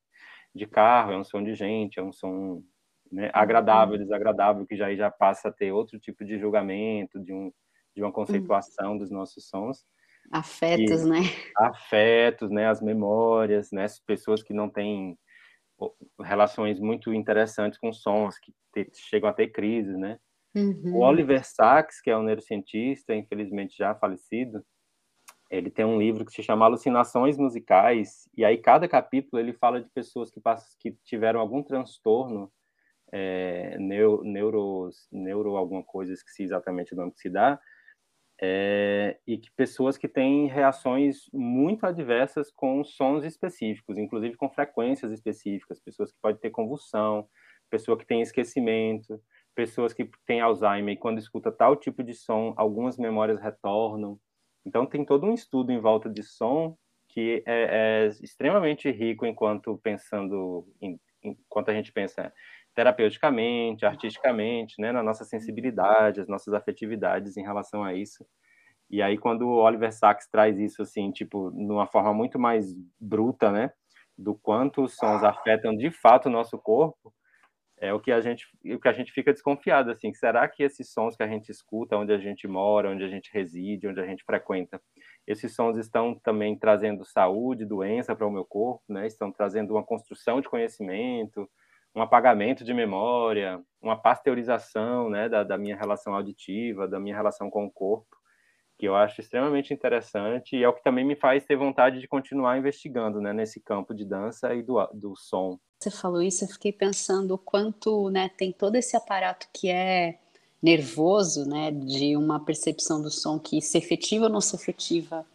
[0.56, 2.64] de carro, é um som de gente, é um som
[3.12, 3.30] né?
[3.34, 4.04] agradável, uhum.
[4.04, 7.52] desagradável, que já já passa a ter outro tipo de julgamento, de, um,
[7.96, 8.98] de uma conceituação uhum.
[8.98, 9.86] dos nossos sons.
[10.32, 11.20] Afetos, e, né?
[11.58, 12.68] Afetos, né?
[12.68, 13.86] As memórias, né?
[13.86, 15.18] As pessoas que não têm
[16.22, 20.20] relações muito interessantes com sons, que te, chegam a ter crises, né?
[20.56, 20.96] Uhum.
[20.96, 24.64] O Oliver Sacks, que é um neurocientista, infelizmente já falecido,
[25.50, 29.82] ele tem um livro que se chama Alucinações Musicais, e aí cada capítulo ele fala
[29.82, 32.52] de pessoas que, passam, que tiveram algum transtorno
[33.12, 37.60] é, neuro, neuro, neuro alguma coisa, esqueci exatamente o nome que se dá,
[38.40, 45.12] é, e que pessoas que têm reações muito adversas com sons específicos, inclusive com frequências
[45.12, 47.28] específicas, pessoas que podem ter convulsão,
[47.70, 49.20] pessoa que tem esquecimento,
[49.56, 54.20] pessoas que têm Alzheimer e quando escuta tal tipo de som, algumas memórias retornam.
[54.64, 56.78] Então tem todo um estudo em volta de som
[57.10, 62.32] que é, é extremamente rico enquanto pensando, em, enquanto a gente pensa
[62.78, 68.24] terapeuticamente, artisticamente, né, na nossa sensibilidade, as nossas afetividades em relação a isso.
[68.88, 73.52] E aí quando o Oliver Sacks traz isso assim, tipo, numa forma muito mais bruta,
[73.52, 73.72] né,
[74.16, 77.12] do quanto os sons afetam de fato o nosso corpo,
[77.80, 80.92] é o que a gente o que a gente fica desconfiado assim será que esses
[80.92, 84.06] sons que a gente escuta onde a gente mora onde a gente reside onde a
[84.06, 84.82] gente frequenta
[85.28, 89.84] esses sons estão também trazendo saúde doença para o meu corpo né estão trazendo uma
[89.84, 91.48] construção de conhecimento
[91.98, 97.50] um apagamento de memória uma pasteurização né da, da minha relação auditiva da minha relação
[97.50, 98.18] com o corpo
[98.78, 102.08] que eu acho extremamente interessante e é o que também me faz ter vontade de
[102.08, 105.60] continuar investigando né, nesse campo de dança e do, do som.
[105.80, 110.20] Você falou isso, eu fiquei pensando o quanto né, tem todo esse aparato que é
[110.62, 115.26] nervoso, né, de uma percepção do som que se efetiva ou não se efetiva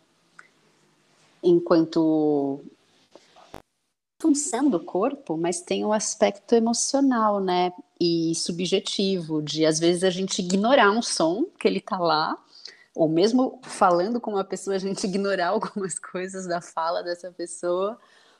[1.42, 2.60] enquanto
[4.22, 10.04] função do corpo, mas tem o um aspecto emocional, né, e subjetivo, de às vezes
[10.04, 12.38] a gente ignorar um som que ele tá lá,
[12.94, 17.98] ou mesmo falando com uma pessoa, a gente ignorar algumas coisas da fala dessa pessoa,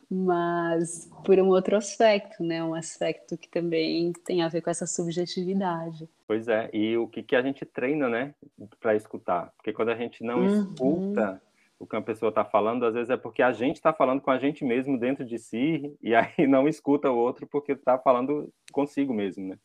[0.09, 2.62] mas por um outro aspecto, né?
[2.62, 6.07] Um aspecto que também tem a ver com essa subjetividade.
[6.26, 8.35] Pois é, e o que, que a gente treina, né,
[8.78, 9.53] para escutar?
[9.57, 10.62] Porque quando a gente não uhum.
[10.62, 11.41] escuta
[11.83, 14.30] o que uma pessoa está falando, às vezes é porque a gente está falando com
[14.30, 18.53] a gente mesmo dentro de si, e aí não escuta o outro porque está falando
[18.72, 19.59] consigo mesmo, né?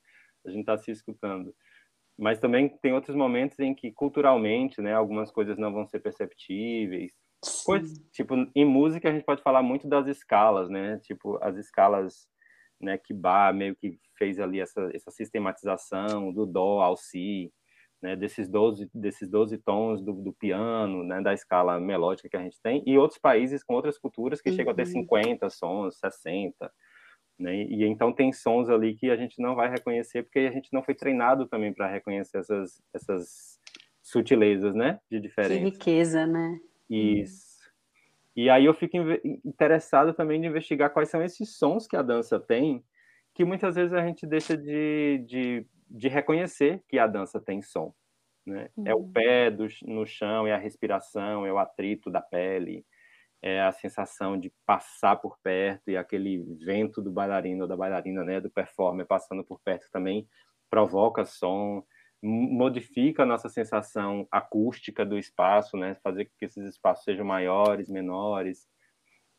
[0.46, 1.54] A gente está se escutando
[2.18, 7.12] mas também tem outros momentos em que culturalmente, né, algumas coisas não vão ser perceptíveis.
[7.64, 10.98] Coisa, tipo, em música a gente pode falar muito das escalas, né?
[11.04, 12.28] Tipo, as escalas,
[12.82, 17.54] né, que Bach meio que fez ali essa, essa sistematização do dó ao si,
[18.02, 22.42] né, desses 12 desses 12 tons do, do piano, né, da escala melódica que a
[22.42, 24.56] gente tem, e outros países com outras culturas que uhum.
[24.56, 26.72] chegam a ter 50 sons, 60.
[27.40, 27.64] Né?
[27.64, 30.82] E então tem sons ali que a gente não vai reconhecer porque a gente não
[30.82, 33.60] foi treinado também para reconhecer essas, essas
[34.02, 35.54] sutilezas, né, de diferença.
[35.54, 36.60] Que riqueza, né?
[36.90, 37.58] Isso.
[38.36, 38.96] E aí eu fico
[39.44, 42.84] interessado também de investigar quais são esses sons que a dança tem,
[43.34, 47.94] que muitas vezes a gente deixa de, de, de reconhecer que a dança tem som.
[48.46, 48.70] Né?
[48.78, 48.88] Uhum.
[48.88, 52.86] É o pé do, no chão, é a respiração, é o atrito da pele,
[53.42, 58.24] é a sensação de passar por perto e aquele vento do bailarino ou da bailarina,
[58.24, 60.28] né, do performer passando por perto também
[60.70, 61.84] provoca som,
[62.22, 67.90] modifica a nossa sensação acústica do espaço, né, fazer com que esses espaços sejam maiores,
[67.90, 68.68] menores.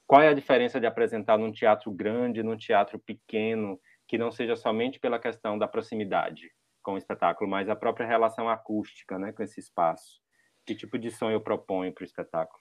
[0.06, 4.56] Qual é a diferença de apresentar num teatro grande, num teatro pequeno, que não seja
[4.56, 6.50] somente pela questão da proximidade
[6.82, 10.20] com o espetáculo, mas a própria relação acústica, né, com esse espaço?
[10.64, 12.60] Que tipo de som eu proponho para o espetáculo?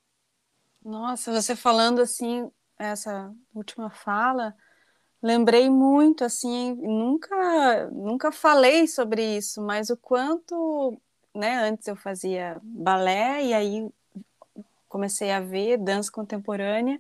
[0.84, 4.54] Nossa, você falando assim, essa última fala,
[5.22, 11.02] lembrei muito assim, nunca nunca falei sobre isso, mas o quanto,
[11.34, 13.90] né, antes eu fazia balé e aí
[14.90, 17.00] comecei a ver dança contemporânea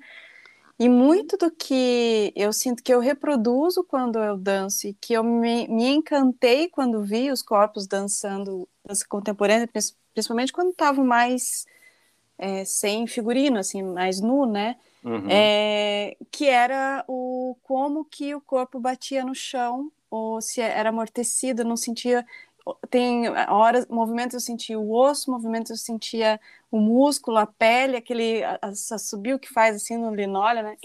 [0.80, 5.24] e muito do que eu sinto que eu reproduzo quando eu danço e que eu
[5.24, 9.68] me, me encantei quando vi os corpos dançando dança contemporânea,
[10.14, 11.66] principalmente quando estavam mais
[12.38, 14.76] é, sem figurino, assim, mais nu, né?
[15.04, 15.28] Uhum.
[15.30, 21.64] É, que era o como que o corpo batia no chão, ou se era amortecido,
[21.64, 22.26] não sentia.
[22.90, 26.40] Tem horas, movimentos eu sentia o osso, movimentos eu sentia
[26.72, 28.42] o músculo, a pele, aquele
[29.00, 30.78] subiu que faz assim no linóleo, né?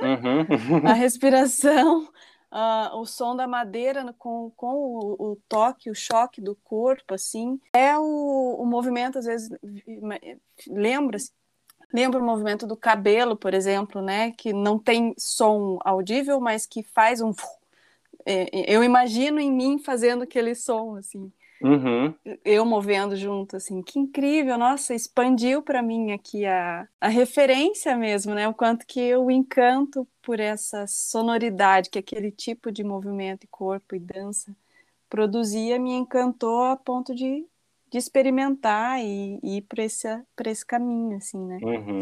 [0.00, 0.88] Uhum.
[0.88, 2.08] A respiração
[2.50, 7.60] uh, o som da madeira com, com o, o, toque, o choque do corpo, assim.
[7.72, 9.50] É o, o movimento, às vezes,
[10.68, 11.18] lembra
[11.92, 14.30] Lembra o movimento do cabelo, por exemplo, né?
[14.30, 17.32] Que não tem som audível, mas que faz um.
[18.26, 21.32] É, eu imagino em mim fazendo aquele som, assim.
[21.62, 22.14] Uhum.
[22.42, 28.34] Eu movendo junto, assim, que incrível, nossa, expandiu para mim aqui a, a referência mesmo,
[28.34, 28.48] né?
[28.48, 33.94] O quanto que eu encanto por essa sonoridade que aquele tipo de movimento e corpo
[33.94, 34.56] e dança
[35.10, 37.44] produzia, me encantou a ponto de,
[37.90, 40.06] de experimentar e, e ir para esse,
[40.46, 41.58] esse caminho, assim, né?
[41.60, 42.00] Uhum.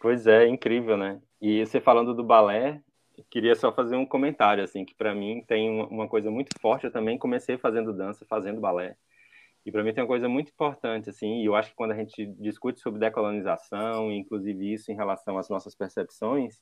[0.00, 1.20] Pois é, incrível, né?
[1.40, 2.80] E você falando do balé,
[3.30, 6.84] queria só fazer um comentário, assim, que para mim tem uma coisa muito forte.
[6.84, 8.96] Eu também comecei fazendo dança, fazendo balé.
[9.64, 11.96] E para mim tem uma coisa muito importante, assim, e eu acho que quando a
[11.96, 16.60] gente discute sobre decolonização, inclusive isso em relação às nossas percepções,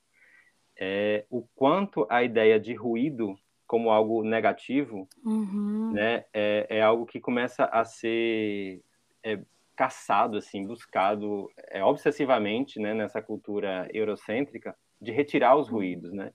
[0.77, 3.35] é o quanto a ideia de ruído
[3.65, 5.93] como algo negativo, uhum.
[5.93, 8.81] né, é, é, algo que começa a ser
[9.23, 9.39] é,
[9.75, 16.31] caçado, assim, buscado é, obsessivamente, né, nessa cultura eurocêntrica, de retirar os ruídos, né?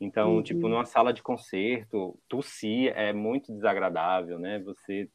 [0.00, 0.42] Então, tipo, uhum.
[0.42, 4.58] tipo, numa sala de concerto, tossir é muito desagradável, né?
[4.60, 5.08] Você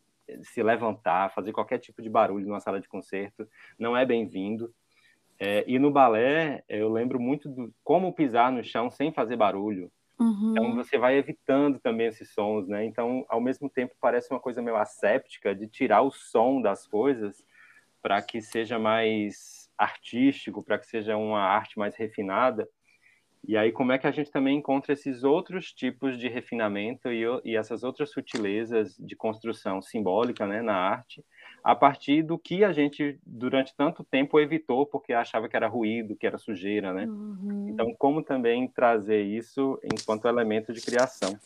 [0.43, 4.73] se levantar, fazer qualquer tipo de barulho numa sala de concerto não é bem-vindo.
[5.39, 9.91] É, e no balé, eu lembro muito do como pisar no chão sem fazer barulho,
[10.19, 10.51] Uhum.
[10.51, 12.83] Então você vai evitando também esses sons, né?
[12.83, 17.43] Então, ao mesmo tempo, parece uma coisa meio asséptica de tirar o som das coisas
[18.01, 22.67] para que seja mais artístico, para que seja uma arte mais refinada.
[23.47, 27.23] E aí, como é que a gente também encontra esses outros tipos de refinamento e,
[27.45, 31.23] e essas outras sutilezas de construção simbólica né, na arte,
[31.63, 36.15] a partir do que a gente, durante tanto tempo, evitou porque achava que era ruído,
[36.15, 37.05] que era sujeira, né?
[37.05, 37.69] Uhum.
[37.69, 41.37] Então, como também trazer isso enquanto elemento de criação?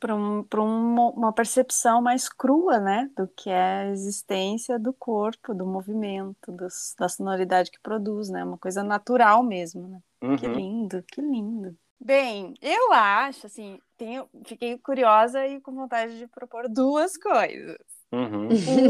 [0.00, 3.10] Para um, um, uma percepção mais crua, né?
[3.16, 8.42] Do que é a existência do corpo, do movimento, dos, da sonoridade que produz, né?
[8.42, 9.98] Uma coisa natural mesmo, né?
[10.22, 10.36] Uhum.
[10.36, 11.76] Que lindo, que lindo.
[12.00, 17.76] Bem, eu acho, assim, tenho, fiquei curiosa e com vontade de propor duas coisas.
[18.10, 18.48] Uhum.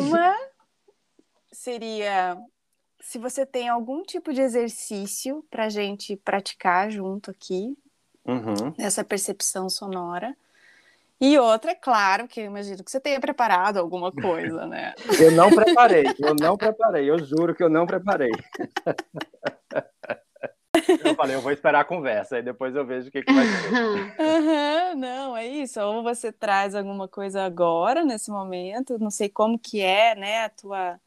[0.09, 0.35] Uma
[1.53, 2.39] seria
[3.01, 7.77] se você tem algum tipo de exercício para gente praticar junto aqui,
[8.25, 8.75] Uhum.
[8.79, 10.37] nessa percepção sonora.
[11.21, 14.95] E outra, é claro, que eu imagino que você tenha preparado alguma coisa, né?
[15.21, 18.31] Eu não preparei, eu não preparei, eu juro que eu não preparei.
[21.05, 23.45] Eu falei, eu vou esperar a conversa, aí depois eu vejo o que, que vai
[23.45, 23.69] ser.
[24.19, 25.81] Aham, não, é isso.
[25.81, 30.49] Ou você traz alguma coisa agora, nesse momento, não sei como que é, né, a
[30.49, 31.01] tua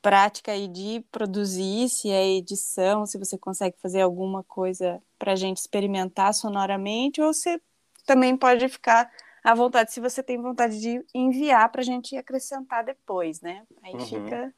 [0.00, 5.36] prática aí de produzir, se é edição, se você consegue fazer alguma coisa para a
[5.36, 7.60] gente experimentar sonoramente, ou você
[8.06, 9.10] também pode ficar
[9.42, 13.64] à vontade, se você tem vontade de enviar para a gente acrescentar depois, né?
[13.82, 14.00] Aí Uhum.
[14.06, 14.54] fica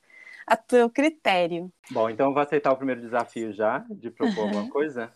[0.46, 1.72] a teu critério.
[1.90, 5.12] Bom, então eu vou aceitar o primeiro desafio já, de propor alguma coisa.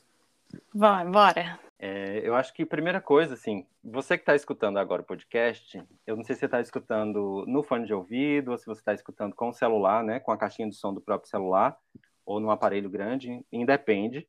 [0.73, 1.59] Vai, bora.
[1.79, 5.83] É, eu acho que a primeira coisa, assim, você que está escutando agora o podcast,
[6.07, 8.95] eu não sei se você está escutando no fone de ouvido, ou se você está
[8.95, 11.77] escutando com o celular, né, com a caixinha de som do próprio celular,
[12.25, 14.27] ou num aparelho grande, independe.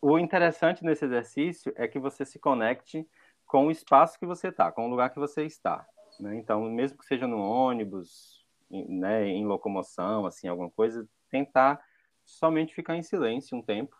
[0.00, 3.06] O interessante nesse exercício é que você se conecte
[3.50, 5.84] com o espaço que você está, com o lugar que você está.
[6.20, 6.36] Né?
[6.36, 11.82] Então, mesmo que seja no ônibus, em, né, em locomoção, assim, alguma coisa, tentar
[12.24, 13.96] somente ficar em silêncio um tempo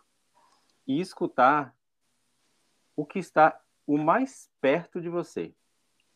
[0.87, 1.75] e escutar
[2.95, 5.53] o que está o mais perto de você.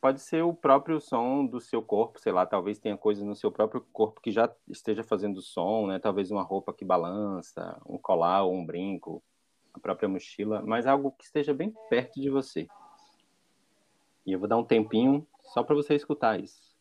[0.00, 3.50] Pode ser o próprio som do seu corpo, sei lá, talvez tenha coisas no seu
[3.50, 5.98] próprio corpo que já esteja fazendo som, né?
[5.98, 9.24] Talvez uma roupa que balança, um colar ou um brinco,
[9.72, 12.68] a própria mochila, mas algo que esteja bem perto de você.
[14.26, 16.74] E eu vou dar um tempinho só para você escutar isso.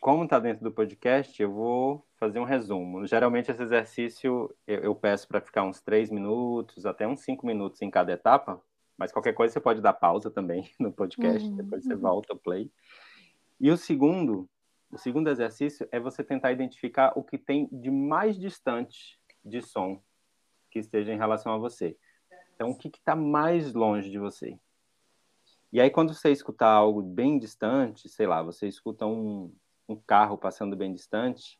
[0.00, 3.06] Como está dentro do podcast, eu vou fazer um resumo.
[3.06, 7.82] Geralmente esse exercício eu, eu peço para ficar uns três minutos, até uns cinco minutos
[7.82, 8.62] em cada etapa,
[9.00, 12.38] mas qualquer coisa você pode dar pausa também no podcast, Uhum, depois você volta ao
[12.38, 12.70] play.
[13.58, 14.46] E o segundo,
[14.92, 20.02] o segundo exercício é você tentar identificar o que tem de mais distante de som
[20.70, 21.96] que esteja em relação a você.
[22.54, 24.58] Então, o que está mais longe de você?
[25.72, 29.50] E aí, quando você escutar algo bem distante, sei lá, você escuta um,
[29.88, 31.58] um carro passando bem distante,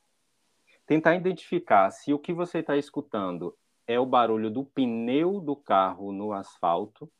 [0.86, 6.12] tentar identificar se o que você está escutando é o barulho do pneu do carro
[6.12, 7.10] no asfalto,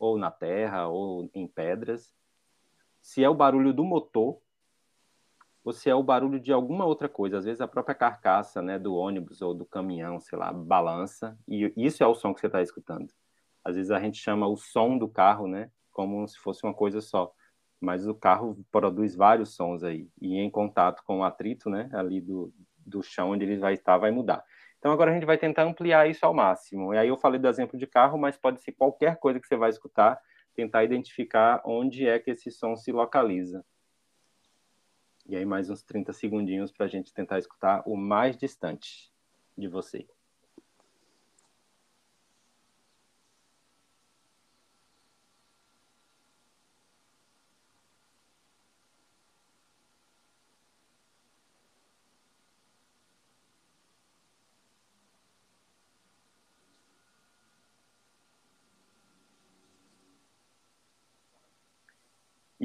[0.00, 2.12] ou na terra, ou em pedras,
[3.00, 4.40] se é o barulho do motor,
[5.62, 7.38] ou se é o barulho de alguma outra coisa.
[7.38, 11.72] Às vezes a própria carcaça né, do ônibus ou do caminhão, sei lá, balança, e
[11.76, 13.12] isso é o som que você está escutando.
[13.62, 17.00] Às vezes a gente chama o som do carro, né, como se fosse uma coisa
[17.00, 17.32] só
[17.80, 22.20] mas o carro produz vários sons aí e em contato com o atrito, né, ali
[22.20, 24.44] do, do chão onde ele vai estar, vai mudar.
[24.80, 26.94] Então agora a gente vai tentar ampliar isso ao máximo.
[26.94, 29.54] E aí eu falei do exemplo de carro, mas pode ser qualquer coisa que você
[29.54, 30.18] vai escutar,
[30.54, 33.62] tentar identificar onde é que esse som se localiza.
[35.26, 39.12] E aí mais uns 30 segundinhos para a gente tentar escutar o mais distante
[39.56, 40.08] de você.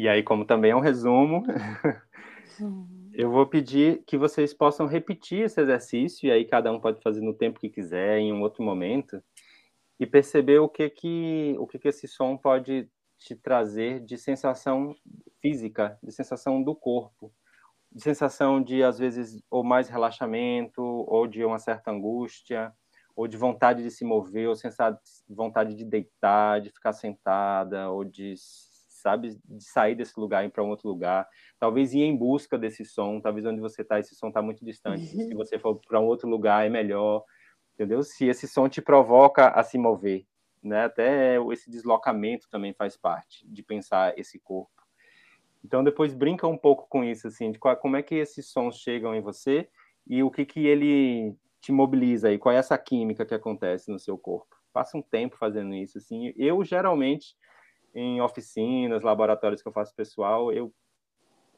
[0.06, 1.44] E aí, como também é um resumo,
[3.12, 7.22] eu vou pedir que vocês possam repetir esse exercício, e aí cada um pode fazer
[7.22, 9.20] no tempo que quiser, em um outro momento,
[10.00, 12.88] e perceber o que que, o que, que esse som pode
[13.18, 14.96] te trazer de sensação
[15.42, 17.34] física, de sensação do corpo,
[17.92, 22.72] de sensação de, às vezes, ou mais relaxamento, ou de uma certa angústia,
[23.16, 24.56] ou de vontade de se mover, ou
[25.28, 28.36] vontade de deitar, de ficar sentada, ou de,
[29.06, 31.28] sabe, de sair desse lugar e ir para um outro lugar.
[31.60, 35.06] Talvez ir em busca desse som, talvez onde você está, esse som está muito distante.
[35.06, 35.38] Se uhum.
[35.38, 37.24] você for para um outro lugar, é melhor,
[37.76, 38.02] entendeu?
[38.02, 40.26] Se esse som te provoca a se mover,
[40.64, 40.86] né?
[40.86, 44.72] Até esse deslocamento também faz parte de pensar esse corpo.
[45.64, 48.80] Então depois brinca um pouco com isso, assim, de qual, como é que esses sons
[48.80, 49.70] chegam em você
[50.08, 54.00] e o que que ele te mobiliza aí, qual é essa química que acontece no
[54.00, 54.56] seu corpo.
[54.74, 56.34] Passa um tempo fazendo isso, assim.
[56.36, 57.36] Eu geralmente
[57.96, 60.72] em oficinas, laboratórios que eu faço pessoal, eu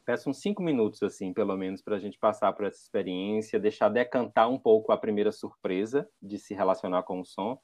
[0.06, 3.90] peço uns cinco minutos, assim, pelo menos, para a gente passar por essa experiência, deixar
[3.90, 7.60] decantar um pouco a primeira surpresa de se relacionar com o som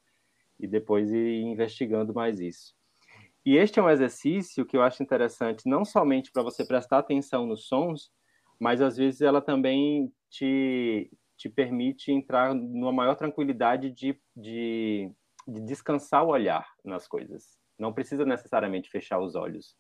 [0.59, 2.75] e depois ir investigando mais isso.
[3.45, 7.45] E este é um exercício que eu acho interessante, não somente para você prestar atenção
[7.45, 8.11] nos sons,
[8.59, 15.11] mas às vezes ela também te, te permite entrar numa maior tranquilidade de, de,
[15.47, 17.62] de descansar o olhar nas coisas.
[17.77, 19.75] Não precisa necessariamente fechar os olhos,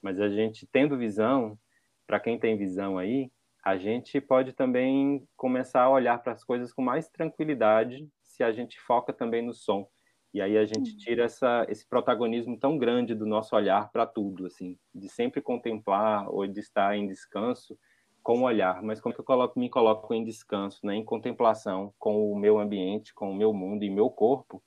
[0.00, 1.58] mas a gente tendo visão,
[2.06, 3.30] para quem tem visão aí,
[3.64, 8.52] a gente pode também começar a olhar para as coisas com mais tranquilidade se a
[8.52, 9.88] gente foca também no som.
[10.32, 10.96] E aí a gente uhum.
[10.98, 16.28] tira essa, esse protagonismo tão grande do nosso olhar para tudo, assim, de sempre contemplar
[16.28, 17.76] ou de estar em descanso
[18.22, 21.94] com o olhar, mas como que eu coloco, me coloco em descanso, né, em contemplação
[21.96, 24.60] com o meu ambiente, com o meu mundo e meu corpo,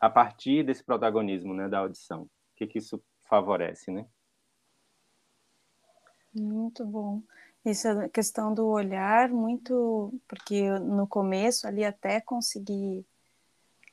[0.00, 2.22] a partir desse protagonismo, né, da audição.
[2.22, 4.06] O que que isso favorece, né?
[6.34, 7.22] Muito bom.
[7.64, 13.04] Isso é questão do olhar, muito, porque no começo ali até consegui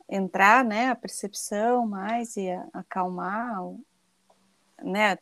[0.10, 3.60] entrar, né, a percepção mais e acalmar,
[4.82, 5.18] né,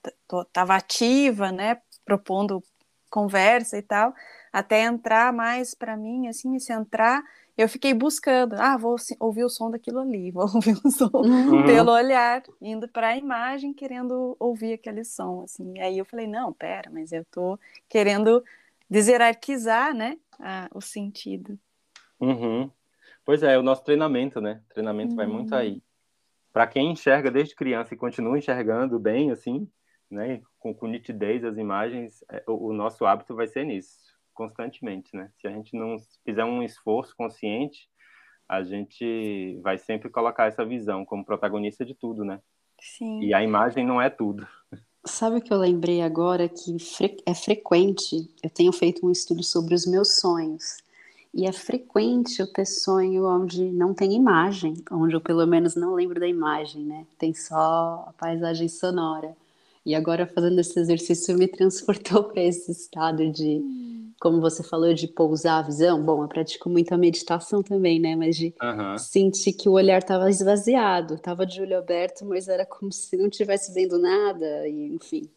[0.53, 2.63] tava ativa, né, propondo
[3.09, 4.13] conversa e tal,
[4.53, 7.23] até entrar mais para mim, assim, se entrar
[7.57, 11.65] eu fiquei buscando, ah, vou ouvir o som daquilo ali, vou ouvir o som uhum.
[11.65, 15.77] pelo olhar, indo para a imagem, querendo ouvir aquele som, assim.
[15.77, 18.43] E aí eu falei, não, pera, mas eu tô querendo
[18.89, 21.57] deserarquizar, né, a, o sentido.
[22.19, 22.69] Uhum.
[23.23, 24.61] Pois é, o nosso treinamento, né?
[24.69, 25.15] O treinamento uhum.
[25.15, 25.57] vai muito uhum.
[25.57, 25.81] aí.
[26.53, 29.67] Para quem enxerga desde criança e continua enxergando bem, assim,
[30.09, 34.04] né, com, com nitidez as imagens, é, o, o nosso hábito vai ser nisso
[34.35, 35.31] constantemente, né?
[35.41, 37.89] Se a gente não fizer um esforço consciente,
[38.47, 42.39] a gente vai sempre colocar essa visão como protagonista de tudo, né?
[42.79, 43.23] Sim.
[43.23, 44.47] E a imagem não é tudo.
[45.03, 46.75] Sabe o que eu lembrei agora que
[47.25, 48.29] é frequente?
[48.43, 50.83] Eu tenho feito um estudo sobre os meus sonhos.
[51.33, 55.93] E é frequente eu ter sonho onde não tem imagem, onde eu pelo menos não
[55.93, 57.05] lembro da imagem, né?
[57.17, 59.35] Tem só a paisagem sonora.
[59.85, 64.93] E agora fazendo esse exercício me transportou para esse estado de hum como você falou,
[64.93, 68.15] de pousar a visão, bom, eu pratico muito a meditação também, né?
[68.15, 68.97] Mas de uhum.
[68.97, 73.27] sentir que o olhar estava esvaziado, estava de olho aberto, mas era como se não
[73.27, 75.29] estivesse vendo nada, e enfim.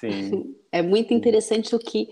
[0.00, 0.54] Sim.
[0.72, 2.08] É muito interessante o que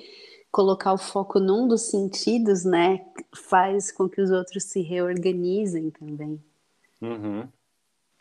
[0.53, 3.01] colocar o foco num dos sentidos, né,
[3.35, 6.41] faz com que os outros se reorganizem também.
[7.01, 7.49] Uhum.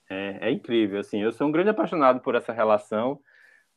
[0.10, 3.20] É, é incrível, assim, eu sou um grande apaixonado por essa relação,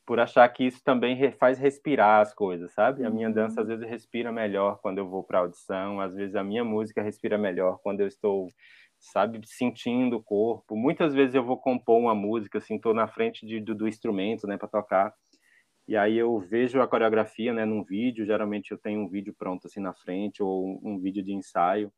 [0.05, 3.03] por achar que isso também faz respirar as coisas, sabe?
[3.03, 3.75] A minha dança às uhum.
[3.75, 7.79] vezes respira melhor quando eu vou para audição, às vezes a minha música respira melhor
[7.81, 8.47] quando eu estou,
[8.99, 10.75] sabe, sentindo o corpo.
[10.75, 14.45] Muitas vezes eu vou compor uma música, assim, estou na frente de, do, do, instrumento,
[14.45, 15.13] né, para tocar,
[15.87, 18.25] e aí eu vejo a coreografia, né, num vídeo.
[18.25, 21.91] Geralmente eu tenho um vídeo pronto assim na frente ou um, um vídeo de ensaio,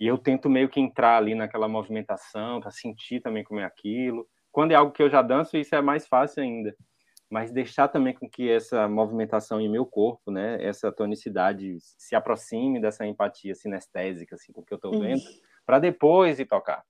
[0.00, 4.26] e eu tento meio que entrar ali naquela movimentação para sentir também como é aquilo.
[4.52, 6.74] Quando é algo que eu já danço, isso é mais fácil ainda
[7.28, 12.80] mas deixar também com que essa movimentação em meu corpo, né, essa tonicidade se aproxime
[12.80, 15.22] dessa empatia sinestésica, assim, com o que eu estou vendo,
[15.64, 16.84] para depois ir tocar.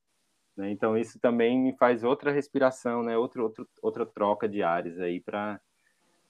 [0.57, 0.71] Né?
[0.71, 5.21] Então isso também me faz outra respiração, né, outra outra outra troca de ares aí
[5.21, 5.61] para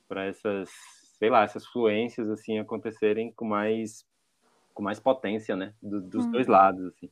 [0.09, 0.71] para essas,
[1.19, 4.07] sei lá, essas fluências assim acontecerem com mais
[4.73, 6.53] com mais potência, né, do, dos dois uhum.
[6.53, 7.11] lados, assim.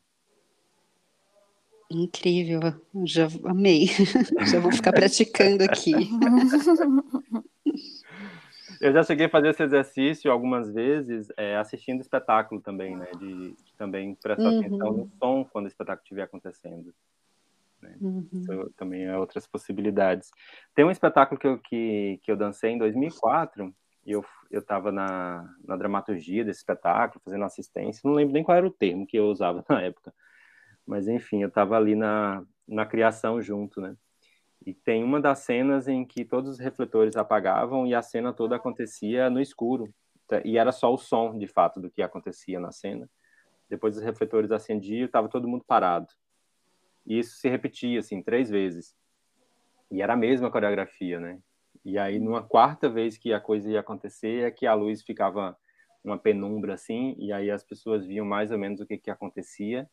[1.91, 2.61] Incrível,
[3.05, 3.87] já amei.
[4.51, 5.93] já vou ficar praticando aqui.
[8.81, 13.07] Eu já cheguei a fazer esse exercício algumas vezes é, assistindo espetáculo também, né?
[13.19, 14.59] De, de também prestar uhum.
[14.61, 16.93] atenção no som quando o espetáculo estiver acontecendo.
[17.81, 17.97] Né?
[18.01, 18.29] Uhum.
[18.33, 20.31] Isso também é outras possibilidades.
[20.75, 23.75] Tem um espetáculo que eu, que, que eu dancei em 2004
[24.07, 28.03] e eu eu estava na, na dramaturgia desse espetáculo, fazendo assistência.
[28.05, 30.15] Não lembro nem qual era o termo que eu usava na época
[30.87, 33.97] mas enfim, eu estava ali na, na criação junto, né?
[34.67, 38.57] E tem uma das cenas em que todos os refletores apagavam e a cena toda
[38.57, 39.93] acontecia no escuro.
[40.45, 43.09] E era só o som, de fato, do que acontecia na cena.
[43.69, 46.09] depois os refletores acendiam, estava todo mundo parado.
[47.07, 48.95] E isso se repetia, assim, três vezes.
[49.91, 51.39] E era a mesma coreografia, né?
[51.85, 55.57] E aí, numa quarta vez que a coisa ia acontecer, é que a luz ficava
[56.03, 59.89] uma penumbra, assim, e aí as pessoas viam mais ou menos o que, que acontecia,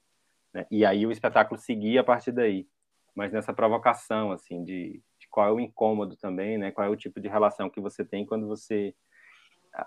[0.54, 0.66] né?
[0.70, 2.68] E aí o espetáculo seguia a partir daí.
[3.16, 6.72] Mas nessa provocação, assim, de, de qual é o incômodo também, né?
[6.72, 8.96] Qual é o tipo de relação que você tem quando você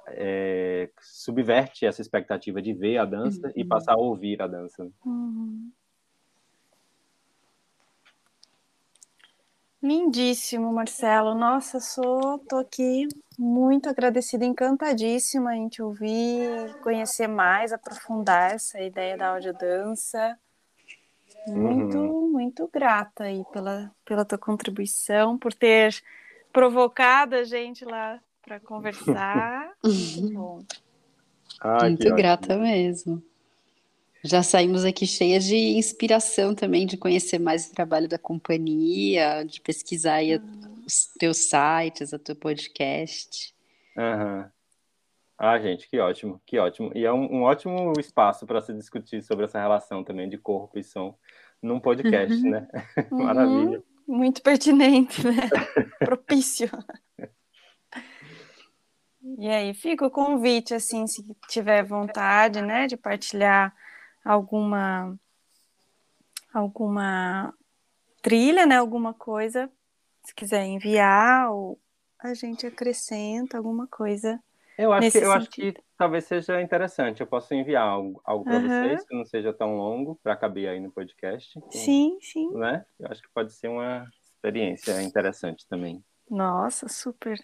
[0.08, 3.52] é, subverte essa expectativa de ver a dança uhum.
[3.56, 4.90] e passar a ouvir a dança.
[5.04, 5.70] Uhum.
[9.82, 11.34] Lindíssimo, Marcelo.
[11.34, 13.06] Nossa, sou, tô aqui
[13.38, 20.38] muito agradecida, encantadíssima em te ouvir, conhecer mais, aprofundar essa ideia da audiodança.
[21.46, 22.32] Muito, uhum.
[22.32, 25.94] muito grata aí pela, pela tua contribuição, por ter
[26.52, 29.72] provocado a gente lá para conversar.
[29.84, 30.64] muito bom.
[31.60, 33.22] Ai, muito grata mesmo.
[34.22, 39.60] Já saímos aqui cheias de inspiração também, de conhecer mais o trabalho da companhia, de
[39.60, 40.82] pesquisar aí uhum.
[40.86, 43.54] os teus sites, o teu podcast.
[43.94, 44.46] Uhum.
[45.36, 46.90] Ah, gente, que ótimo, que ótimo.
[46.94, 50.78] E é um, um ótimo espaço para se discutir sobre essa relação também de corpo
[50.78, 51.14] e som
[51.64, 52.50] num podcast, uhum.
[52.50, 52.68] né?
[53.10, 53.78] Maravilha.
[53.78, 53.82] Uhum.
[54.06, 55.48] Muito pertinente, né?
[55.98, 56.68] Propício.
[59.38, 63.74] E aí, fica o convite, assim, se tiver vontade, né, de partilhar
[64.22, 65.18] alguma
[66.52, 67.52] alguma
[68.22, 69.68] trilha, né, alguma coisa,
[70.22, 71.80] se quiser enviar ou
[72.18, 74.40] a gente acrescenta alguma coisa.
[74.76, 77.20] Eu acho que eu acho que talvez seja interessante.
[77.20, 78.68] Eu posso enviar algo, algo para uhum.
[78.68, 81.60] vocês que não seja tão longo para caber aí no podcast.
[81.70, 82.50] Sim, sim.
[82.54, 82.84] Né?
[82.98, 86.04] Eu acho que pode ser uma experiência interessante também.
[86.28, 87.38] Nossa, super.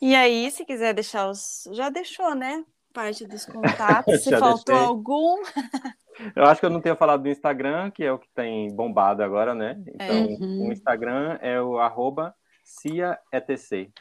[0.00, 1.68] E aí, se quiser deixar os.
[1.72, 2.64] Já deixou, né?
[2.94, 4.22] parte dos contatos.
[4.22, 4.86] Se faltou deixei.
[4.86, 5.42] algum.
[6.36, 9.22] eu acho que eu não tenho falado do Instagram, que é o que tem bombado
[9.22, 9.82] agora, né?
[9.88, 10.68] Então, uhum.
[10.68, 13.92] o Instagram é o arroba CIAETC,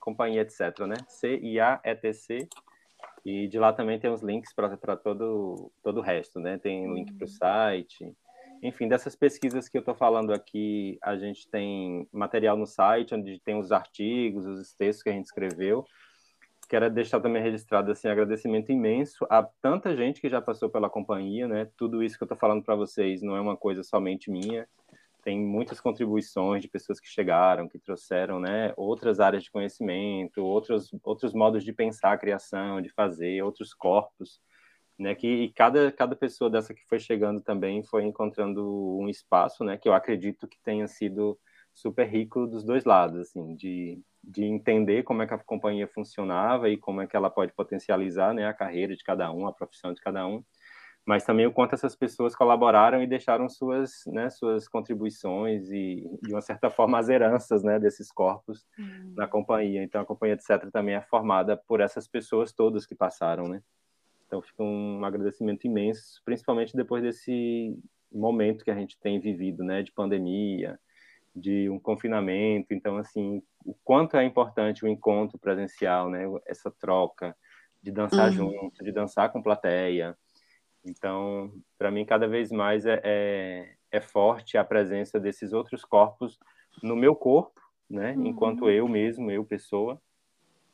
[0.00, 0.96] companhia, etc, né?
[1.06, 2.48] C-I-A-E-T-C.
[3.24, 6.58] E de lá também tem os links para todo, todo o resto, né?
[6.58, 7.34] Tem link para o uhum.
[7.34, 8.16] site.
[8.62, 13.38] Enfim, dessas pesquisas que eu estou falando aqui, a gente tem material no site, onde
[13.40, 15.84] tem os artigos, os textos que a gente escreveu
[16.70, 21.48] quero deixar também registrado assim agradecimento imenso a tanta gente que já passou pela companhia,
[21.48, 21.68] né?
[21.76, 24.68] Tudo isso que eu estou falando para vocês não é uma coisa somente minha.
[25.22, 30.90] Tem muitas contribuições de pessoas que chegaram, que trouxeram, né, outras áreas de conhecimento, outros
[31.02, 34.40] outros modos de pensar a criação, de fazer, outros corpos,
[34.98, 35.14] né?
[35.14, 39.76] Que e cada cada pessoa dessa que foi chegando também foi encontrando um espaço, né?
[39.78, 41.38] Que eu acredito que tenha sido
[41.74, 46.68] super rico dos dois lados, assim, de de entender como é que a companhia funcionava
[46.68, 49.94] e como é que ela pode potencializar né, a carreira de cada um, a profissão
[49.94, 50.44] de cada um,
[51.06, 56.32] mas também o quanto essas pessoas colaboraram e deixaram suas, né, suas contribuições e, de
[56.32, 59.14] uma certa forma, as heranças né, desses corpos uhum.
[59.16, 59.82] na companhia.
[59.82, 63.62] Então, a companhia, etc., também é formada por essas pessoas todas que passaram, né?
[64.26, 67.76] Então, fica um agradecimento imenso, principalmente depois desse
[68.12, 70.78] momento que a gente tem vivido, né, de pandemia,
[71.34, 72.72] de um confinamento.
[72.72, 76.24] Então, assim, o quanto é importante o encontro presencial, né?
[76.46, 77.36] Essa troca
[77.82, 78.52] de dançar uhum.
[78.52, 80.16] junto, de dançar com plateia.
[80.84, 86.38] Então, para mim, cada vez mais é, é, é, forte a presença desses outros corpos
[86.82, 88.12] no meu corpo, né?
[88.12, 88.26] Uhum.
[88.26, 90.00] Enquanto eu mesmo, eu pessoa,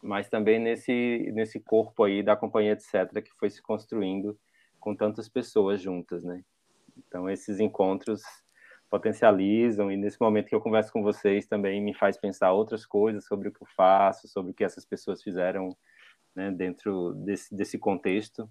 [0.02, 4.38] mas também nesse nesse corpo aí da companhia etc que foi se construindo
[4.78, 6.44] com tantas pessoas juntas, né?
[6.96, 8.22] Então, esses encontros
[8.88, 13.24] potencializam e nesse momento que eu converso com vocês também me faz pensar outras coisas
[13.24, 15.76] sobre o que eu faço, sobre o que essas pessoas fizeram
[16.34, 18.48] né, dentro desse, desse contexto.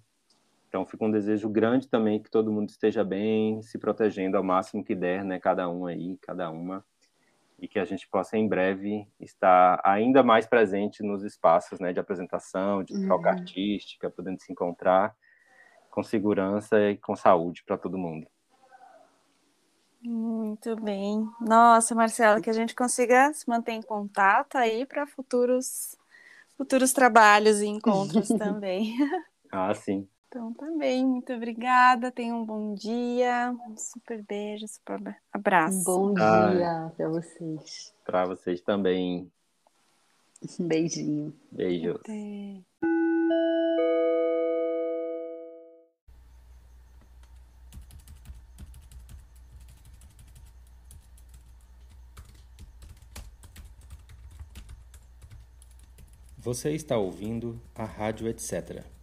[0.68, 4.84] Então fica um desejo grande também que todo mundo esteja bem, se protegendo ao máximo
[4.84, 6.84] que der, né, cada um aí, cada uma,
[7.58, 12.00] e que a gente possa em breve estar ainda mais presente nos espaços, né, de
[12.00, 13.38] apresentação, de troca uhum.
[13.38, 15.14] artística, podendo se encontrar
[15.90, 18.26] com segurança e com saúde para todo mundo.
[20.02, 21.26] Muito bem.
[21.40, 25.96] Nossa, Marcela, que a gente consiga se manter em contato aí para futuros
[26.56, 28.94] futuros trabalhos e encontros também.
[29.50, 30.08] Ah, sim.
[30.28, 32.10] Então, também, muito obrigada.
[32.10, 35.78] Tenha um bom dia, um super beijo, super abraço.
[35.78, 37.94] Um bom dia para vocês.
[38.04, 39.30] Para vocês também.
[40.60, 41.34] Um beijinho.
[41.50, 42.00] Beijos.
[42.00, 42.60] Até.
[56.38, 58.95] Você está ouvindo a Rádio Etc.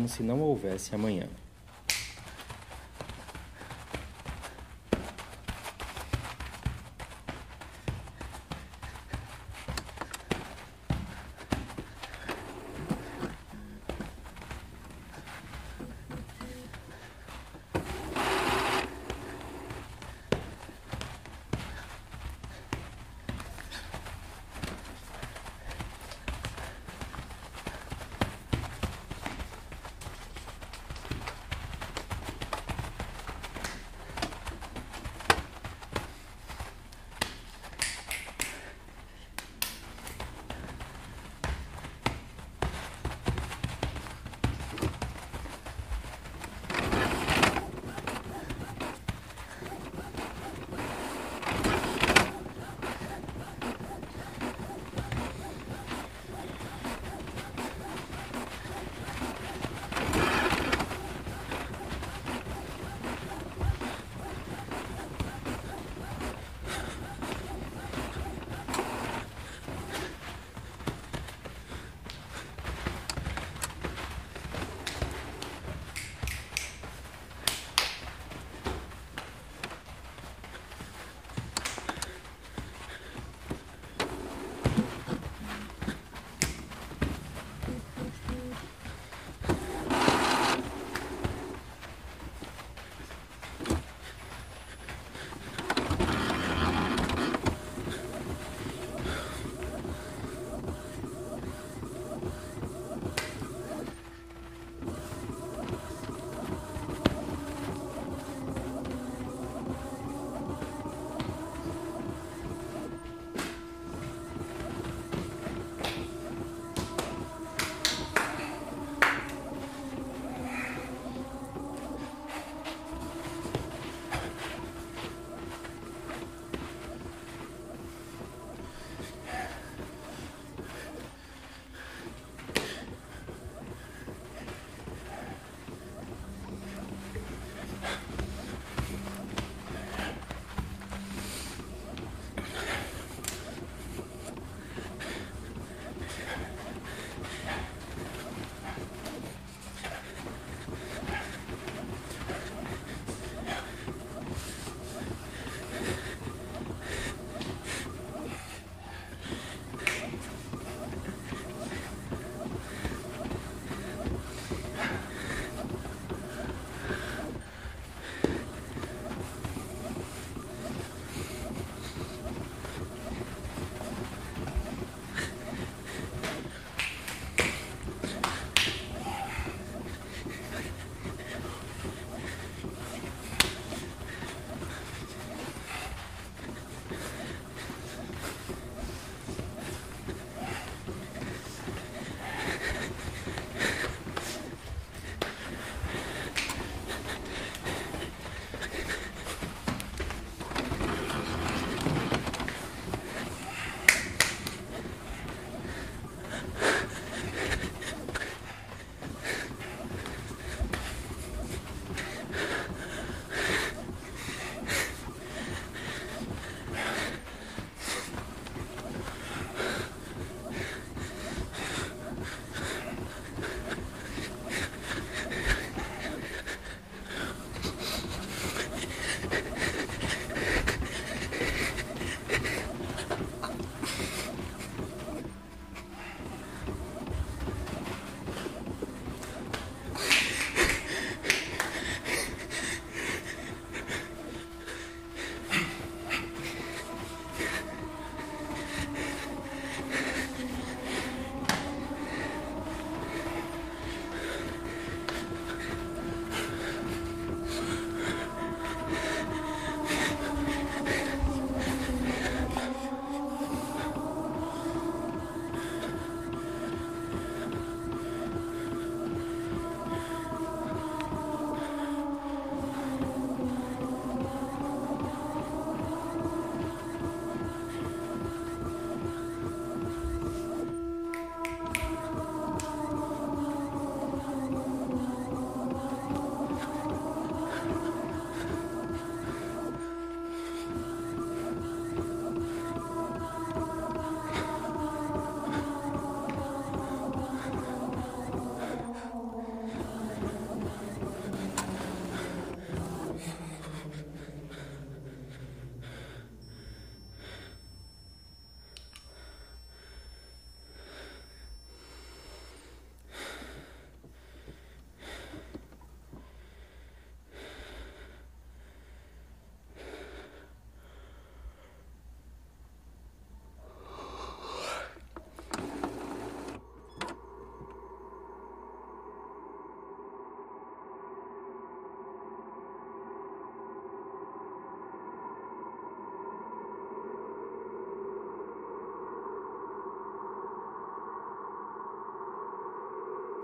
[0.00, 1.28] como se não houvesse amanhã.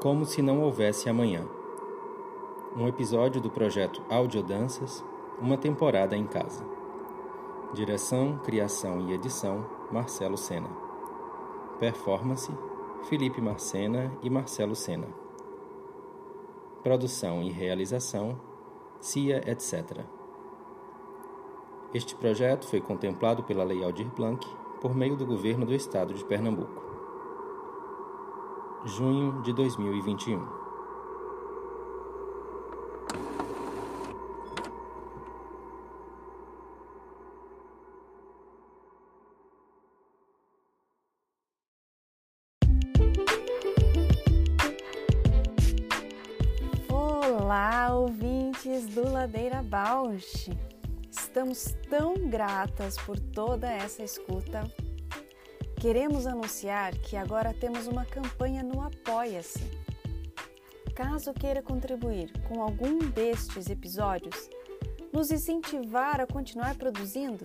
[0.01, 1.49] Como se não houvesse amanhã.
[2.76, 5.03] Um episódio do projeto Audiodanças,
[5.40, 6.66] uma temporada em casa.
[7.72, 10.68] Direção, criação e edição: Marcelo Sena.
[11.80, 12.53] Performance:
[13.05, 15.09] Felipe Marcena e Marcelo Sena.
[16.82, 18.38] Produção e realização:
[19.01, 20.05] CIA, etc.
[21.94, 24.47] Este projeto foi contemplado pela Lei Aldir Blanc
[24.78, 26.86] por meio do Governo do Estado de Pernambuco.
[28.87, 30.47] Junho de 2021.
[46.89, 50.49] Olá, ouvintes do Ladeira Bausch!
[51.11, 54.62] Estamos tão gratas por toda essa escuta.
[55.80, 59.62] Queremos anunciar que agora temos uma campanha no Apoia-se.
[60.94, 64.48] Caso queira contribuir com algum destes episódios,
[65.12, 67.44] nos incentivar a continuar produzindo,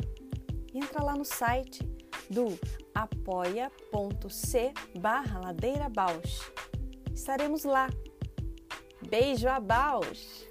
[0.73, 1.83] entra lá no site
[2.29, 2.57] do
[2.95, 5.91] apoia.c barra Ladeira.
[7.13, 7.89] Estaremos lá.
[9.09, 10.50] Beijo a Bausch!